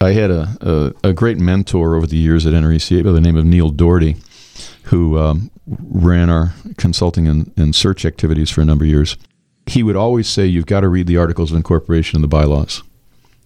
[0.00, 3.36] I had a, a, a great mentor over the years at NRECA by the name
[3.36, 4.16] of Neil Doherty,
[4.84, 9.16] who um, ran our consulting and, and search activities for a number of years.
[9.66, 12.82] He would always say, "You've got to read the articles of incorporation and the bylaws.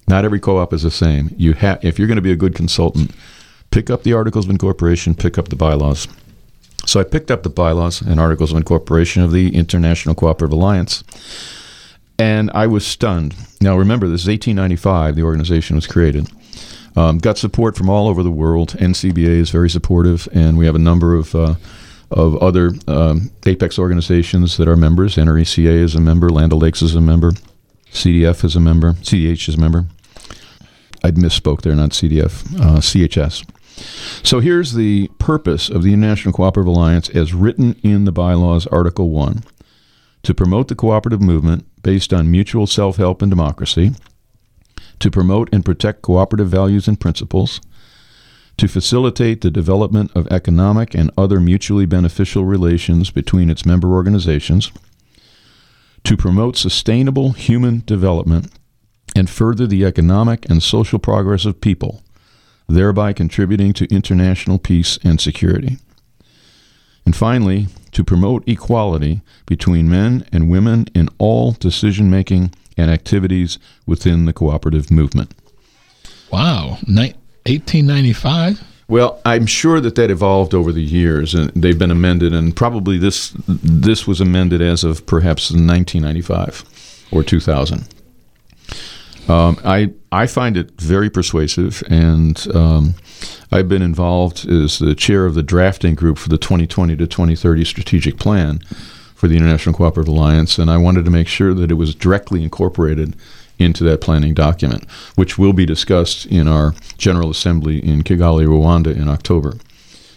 [0.07, 1.35] Not every co-op is the same.
[1.37, 3.11] You have, if you're going to be a good consultant,
[3.71, 6.09] pick up the articles of incorporation, pick up the bylaws."
[6.87, 11.03] So I picked up the bylaws and articles of incorporation of the International Cooperative Alliance,
[12.19, 13.35] and I was stunned.
[13.61, 15.17] Now remember, this is 1895.
[15.17, 16.29] The organization was created.
[16.97, 18.77] Um, got support from all over the world.
[18.79, 21.55] NCBA is very supportive, and we have a number of uh,
[22.11, 25.17] of other um, apex organizations that are members.
[25.17, 26.31] NRECA is a member.
[26.31, 27.33] Land O'Lakes is a member.
[27.95, 28.93] CDF is a member.
[28.95, 29.87] CDH is a member.
[31.03, 32.45] I misspoke there, not CDF.
[32.61, 33.45] Uh, CHS.
[34.25, 39.11] So here's the purpose of the International Cooperative Alliance as written in the bylaws, Article
[39.11, 39.43] 1
[40.25, 43.93] to promote the cooperative movement based on mutual self help and democracy,
[44.99, 47.61] to promote and protect cooperative values and principles,
[48.57, 54.73] to facilitate the development of economic and other mutually beneficial relations between its member organizations,
[56.05, 58.53] to promote sustainable human development
[59.17, 62.05] and further the economic and social progress of people
[62.69, 65.79] thereby contributing to international peace and security.
[67.05, 73.59] And finally, to promote equality between men and women in all decision making and activities
[73.87, 75.35] within the cooperative movement.
[76.33, 77.15] Wow, Ni-
[77.47, 78.63] 1895.
[78.87, 82.99] Well, I'm sure that that evolved over the years, and they've been amended, and probably
[82.99, 87.89] this this was amended as of perhaps 1995 or 2000.
[89.27, 92.95] Um, I I find it very persuasive, and um,
[93.51, 97.65] I've been involved as the chair of the drafting group for the 2020 to 2030
[97.65, 98.59] strategic plan
[99.15, 102.43] for the International Cooperative Alliance, and I wanted to make sure that it was directly
[102.43, 103.17] incorporated
[103.59, 108.95] into that planning document, which will be discussed in our General Assembly in Kigali, Rwanda,
[108.95, 109.55] in October.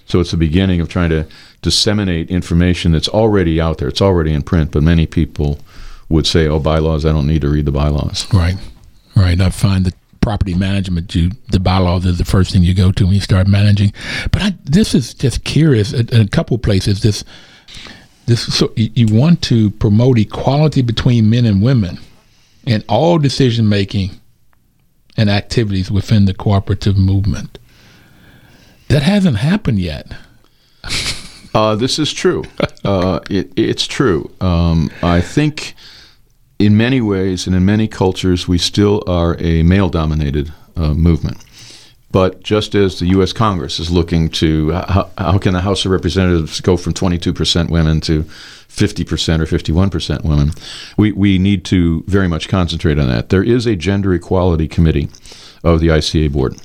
[0.05, 1.27] So it's the beginning of trying to
[1.61, 3.89] disseminate information that's already out there.
[3.89, 5.59] It's already in print, but many people
[6.09, 7.05] would say, "Oh, bylaws!
[7.05, 8.57] I don't need to read the bylaws." Right,
[9.15, 9.39] right.
[9.39, 13.05] I find that property management, you the bylaws is the first thing you go to
[13.05, 13.93] when you start managing.
[14.31, 15.93] But I, this is just curious.
[15.93, 17.23] In a couple places, this
[18.25, 21.99] this so you, you want to promote equality between men and women
[22.67, 24.11] in all decision making
[25.15, 27.57] and activities within the cooperative movement.
[28.89, 30.11] That hasn't happened yet.
[31.53, 32.43] Uh, this is true.
[32.83, 34.31] Uh, it, it's true.
[34.39, 35.73] Um, I think
[36.57, 41.43] in many ways and in many cultures, we still are a male dominated uh, movement.
[42.11, 43.33] But just as the U.S.
[43.33, 47.99] Congress is looking to how, how can the House of Representatives go from 22% women
[48.01, 48.25] to
[48.69, 50.51] 50% or 51% women,
[50.97, 53.29] we, we need to very much concentrate on that.
[53.29, 55.09] There is a gender equality committee
[55.63, 56.61] of the ICA board.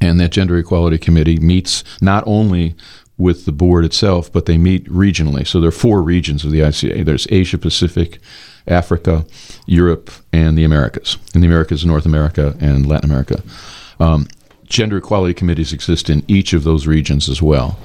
[0.00, 2.74] And that gender equality committee meets not only
[3.18, 5.46] with the board itself, but they meet regionally.
[5.46, 7.04] So there are four regions of the ICA.
[7.04, 8.18] There's Asia Pacific,
[8.66, 9.24] Africa,
[9.66, 11.18] Europe, and the Americas.
[11.34, 13.42] In the Americas, North America and Latin America.
[14.00, 14.26] Um,
[14.64, 17.78] gender equality committees exist in each of those regions as well.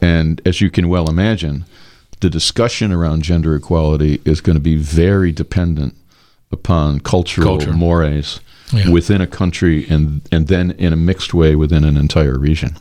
[0.00, 1.64] And as you can well imagine,
[2.20, 5.94] the discussion around gender equality is going to be very dependent
[6.50, 7.72] upon cultural Culture.
[7.72, 8.40] mores
[8.72, 8.90] Yeah.
[8.90, 12.76] within a country and and then in a mixed way within an entire region.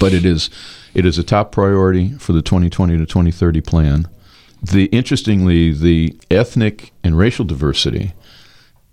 [0.00, 0.50] But it is
[0.94, 4.08] it is a top priority for the 2020 to 2030 plan.
[4.62, 8.12] The interestingly, the ethnic and racial diversity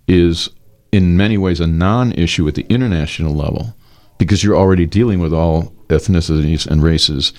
[0.08, 0.50] is
[0.92, 3.74] in many ways a non-issue at the international level
[4.18, 7.32] because you're already dealing with all ethnicities and races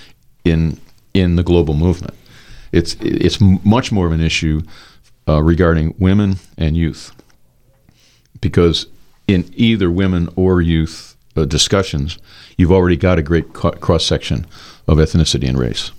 [0.44, 0.78] in
[1.14, 2.14] in the global movement.
[2.72, 4.62] It's it's much more of an issue
[5.28, 7.12] uh, regarding women and youth
[8.40, 8.86] because
[9.28, 12.18] in either women or youth uh, discussions,
[12.56, 14.46] you've already got a great co- cross section
[14.86, 15.92] of ethnicity and race.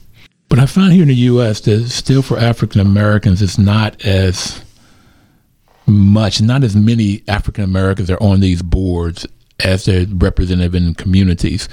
[0.50, 1.62] But I find here in the U.S.
[1.62, 4.64] that still for African Americans, it's not as
[5.88, 9.26] much, not as many African Americans are on these boards
[9.64, 11.68] as they're represented in communities.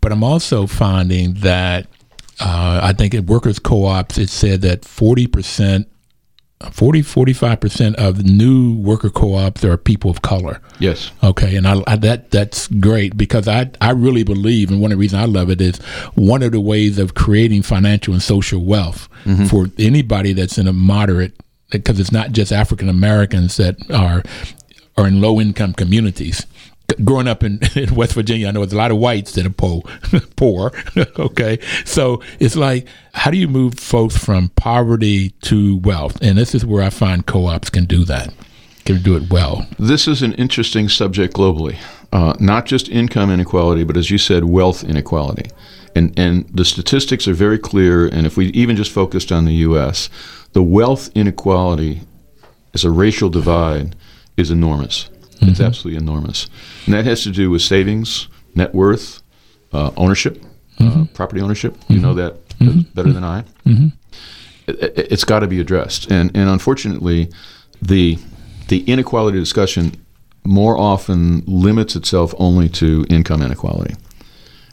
[0.00, 1.88] But I'm also finding that
[2.40, 5.86] uh, I think at workers' co-ops, it said that 40%,
[6.70, 10.60] 40, 45% of new worker co-ops are people of color.
[10.78, 11.10] Yes.
[11.22, 14.96] Okay, and I, I, that that's great because I I really believe, and one of
[14.98, 15.78] the reasons I love it is
[16.14, 19.08] one of the ways of creating financial and social wealth
[19.48, 21.34] for anybody that's in a moderate,
[21.70, 24.22] because it's not just African Americans that are
[24.96, 26.46] are in low income communities.
[27.04, 29.50] Growing up in, in West Virginia, I know there's a lot of whites that are
[29.50, 29.82] poor.
[30.36, 30.72] poor.
[31.18, 36.20] okay, so it's like, how do you move folks from poverty to wealth?
[36.22, 38.32] And this is where I find co-ops can do that,
[38.84, 39.66] can do it well.
[39.78, 41.76] This is an interesting subject globally.
[42.12, 45.50] Uh, not just income inequality, but as you said, wealth inequality.
[45.94, 48.06] And, and the statistics are very clear.
[48.06, 50.08] And if we even just focused on the U.S.,
[50.52, 52.02] the wealth inequality
[52.74, 53.96] as a racial divide
[54.36, 55.08] is enormous.
[55.42, 55.62] It's mm-hmm.
[55.62, 56.48] absolutely enormous.
[56.86, 59.22] And that has to do with savings, net worth,
[59.72, 60.42] uh, ownership,
[60.80, 61.04] uh, mm-hmm.
[61.06, 61.76] property ownership.
[61.88, 62.02] You mm-hmm.
[62.02, 63.44] know that better than I.
[64.66, 66.10] It, it- it's got to be addressed.
[66.10, 67.30] And, and unfortunately,
[67.80, 68.18] the,
[68.68, 69.92] the inequality discussion
[70.44, 73.94] more often limits itself only to income inequality.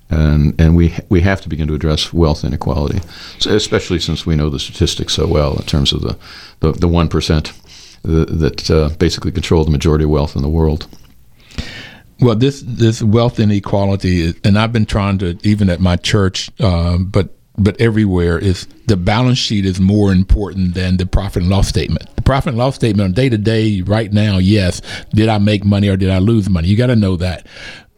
[0.09, 3.01] And, and we, we have to begin to address wealth inequality,
[3.39, 6.18] so especially since we know the statistics so well in terms of the,
[6.59, 7.62] the, the 1%
[8.04, 10.88] that, that uh, basically control the majority of wealth in the world.
[12.20, 16.49] Well, this this wealth inequality, is- and I've been trying to even at my church,
[16.62, 21.51] um, but but everywhere is the balance sheet is more important than the profit and
[21.51, 22.16] loss statement.
[22.16, 24.82] The profit and loss statement on day to day, right now, yes,
[25.14, 26.68] did I make money or did I lose money?
[26.68, 27.45] You got to know that.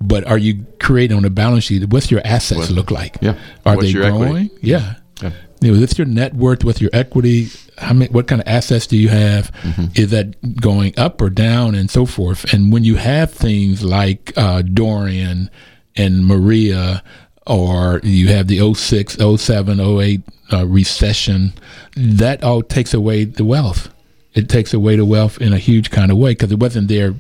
[0.02, 1.88] But are you creating on the balance sheet?
[1.90, 3.18] What's your assets look like?
[3.22, 3.38] yeah.
[3.66, 4.26] Are What's they your equity?
[4.26, 4.50] growing?
[4.62, 4.96] Yeah.
[5.22, 5.32] Yeah.
[5.62, 6.64] You know, what's your net worth?
[6.64, 7.48] What's your equity?
[7.78, 8.12] How many?
[8.12, 9.52] What kind of assets do you have?
[9.96, 12.52] Is that going up or down, and so forth?
[12.54, 15.50] And when you have things like uh, Dorian
[15.96, 17.02] and Maria,
[17.48, 21.54] or you have the 06, 07, 08 uh, recession,
[21.96, 23.90] that all takes away the wealth.
[24.34, 27.16] It takes away the wealth in a huge kind of way because it wasn't there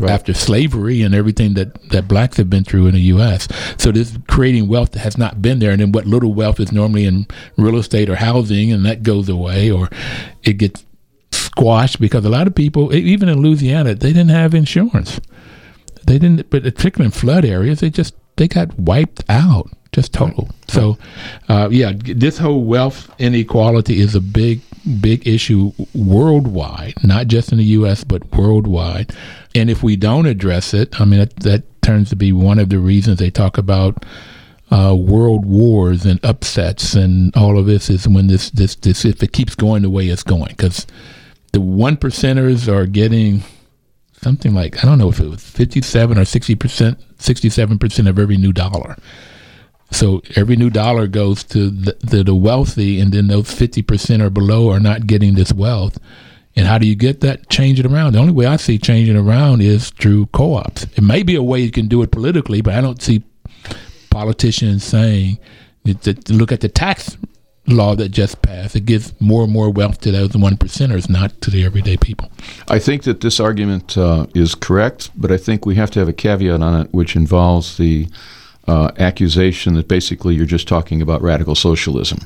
[0.00, 3.48] after slavery and everything that, that blacks have been through in the U.S.
[3.78, 6.72] So this creating wealth that has not been there, and then what little wealth is
[6.72, 7.26] normally in
[7.56, 9.88] real estate or housing, and that goes away, or
[10.42, 10.84] it gets
[11.32, 15.20] squashed because a lot of people, even in Louisiana, they didn't have insurance.
[16.06, 20.50] They didn't, but particularly in flood areas, they just they got wiped out, just total.
[20.68, 20.98] So,
[21.48, 24.60] uh, yeah, this whole wealth inequality is a big,
[25.00, 28.04] big issue worldwide, not just in the U.S.
[28.04, 29.10] but worldwide.
[29.54, 32.68] And if we don't address it, I mean, that, that turns to be one of
[32.68, 34.04] the reasons they talk about
[34.70, 39.22] uh, world wars and upsets and all of this is when this this this if
[39.22, 40.88] it keeps going the way it's going because
[41.52, 43.44] the one percenters are getting
[44.20, 47.78] something like I don't know if it was fifty seven or sixty percent, sixty seven
[47.78, 48.96] percent of every new dollar.
[49.90, 54.22] So every new dollar goes to the, the, the wealthy, and then those fifty percent
[54.22, 55.98] or below are not getting this wealth.
[56.56, 57.48] And how do you get that?
[57.50, 58.14] Change it around.
[58.14, 60.84] The only way I see changing around is through co-ops.
[60.96, 63.22] It may be a way you can do it politically, but I don't see
[64.10, 65.38] politicians saying
[65.84, 67.18] that look at the tax
[67.66, 68.74] law that just passed.
[68.74, 72.30] It gives more and more wealth to those one percenters, not to the everyday people.
[72.68, 76.08] I think that this argument uh, is correct, but I think we have to have
[76.08, 78.08] a caveat on it, which involves the
[78.68, 82.18] uh, accusation that basically you're just talking about radical socialism.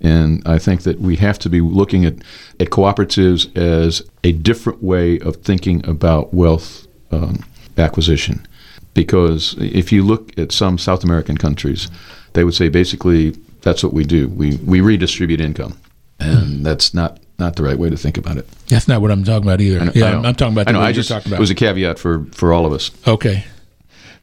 [0.00, 2.14] And I think that we have to be looking at,
[2.60, 7.44] at cooperatives as a different way of thinking about wealth um,
[7.78, 8.46] acquisition.
[8.92, 11.90] Because if you look at some South American countries,
[12.34, 13.30] they would say basically
[13.62, 14.28] that's what we do.
[14.28, 15.78] We we redistribute income,
[16.18, 18.48] and that's not not the right way to think about it.
[18.68, 19.84] That's not what I'm talking about either.
[19.84, 20.28] Know- yeah, I know.
[20.28, 20.80] I'm talking about I know.
[20.80, 22.90] I just talking it was a caveat for for all of us.
[23.06, 23.44] Okay.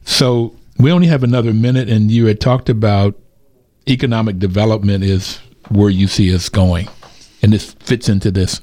[0.04, 3.14] So we only have another minute, and you had talked about
[3.88, 6.88] economic development is where you see us going,
[7.42, 8.60] and this fits into this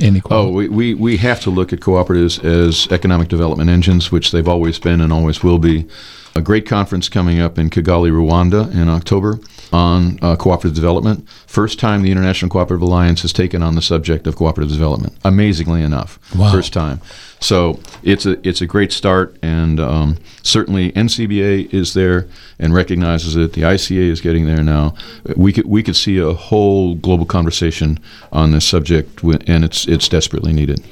[0.00, 0.52] Oh, inequality.
[0.52, 4.78] we, we, we have to look at cooperatives as economic development engines, which they've always
[4.78, 5.86] been and always will be.
[6.34, 9.38] A great conference coming up in Kigali, Rwanda in October
[9.70, 11.28] on uh, cooperative development.
[11.46, 15.14] First time the International Cooperative Alliance has taken on the subject of cooperative development.
[15.26, 16.50] Amazingly enough, Wow.
[16.50, 17.02] first time.
[17.42, 22.28] So it's a it's a great start, and um, certainly NCBA is there
[22.58, 23.54] and recognizes it.
[23.54, 24.94] The ICA is getting there now.
[25.36, 27.98] We could we could see a whole global conversation
[28.30, 30.84] on this subject, and it's it's desperately needed.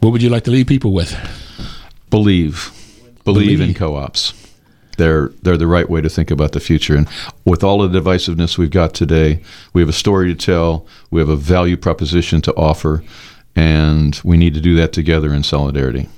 [0.00, 1.12] What would you like to leave people with?
[2.10, 2.70] Believe,
[3.24, 4.32] believe, in co-ops.
[4.98, 6.94] They're they're the right way to think about the future.
[6.94, 7.08] And
[7.44, 9.42] with all the divisiveness we've got today,
[9.72, 10.86] we have a story to tell.
[11.10, 13.02] We have a value proposition to offer,
[13.58, 16.08] and we need to do that together in solidarity.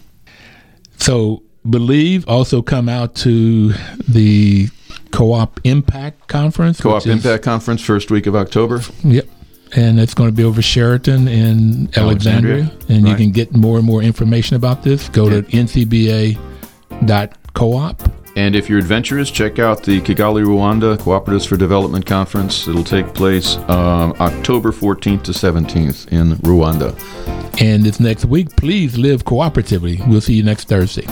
[0.98, 3.72] So, believe also come out to
[4.06, 4.68] the
[5.10, 6.80] Co-op Impact Conference.
[6.80, 8.82] Co-op which is- Impact Conference, first week of October.
[9.04, 9.26] Yep.
[9.74, 12.64] And it's going to be over Sheraton in Alexandria.
[12.64, 15.08] Alexandria, And you can get more and more information about this.
[15.08, 16.36] Go to ncba.coop.
[18.36, 22.68] And if you're adventurous, check out the Kigali, Rwanda Cooperatives for Development Conference.
[22.68, 26.96] It'll take place um, October 14th to 17th in Rwanda.
[27.60, 30.06] And this next week, please live cooperatively.
[30.08, 31.06] We'll see you next Thursday.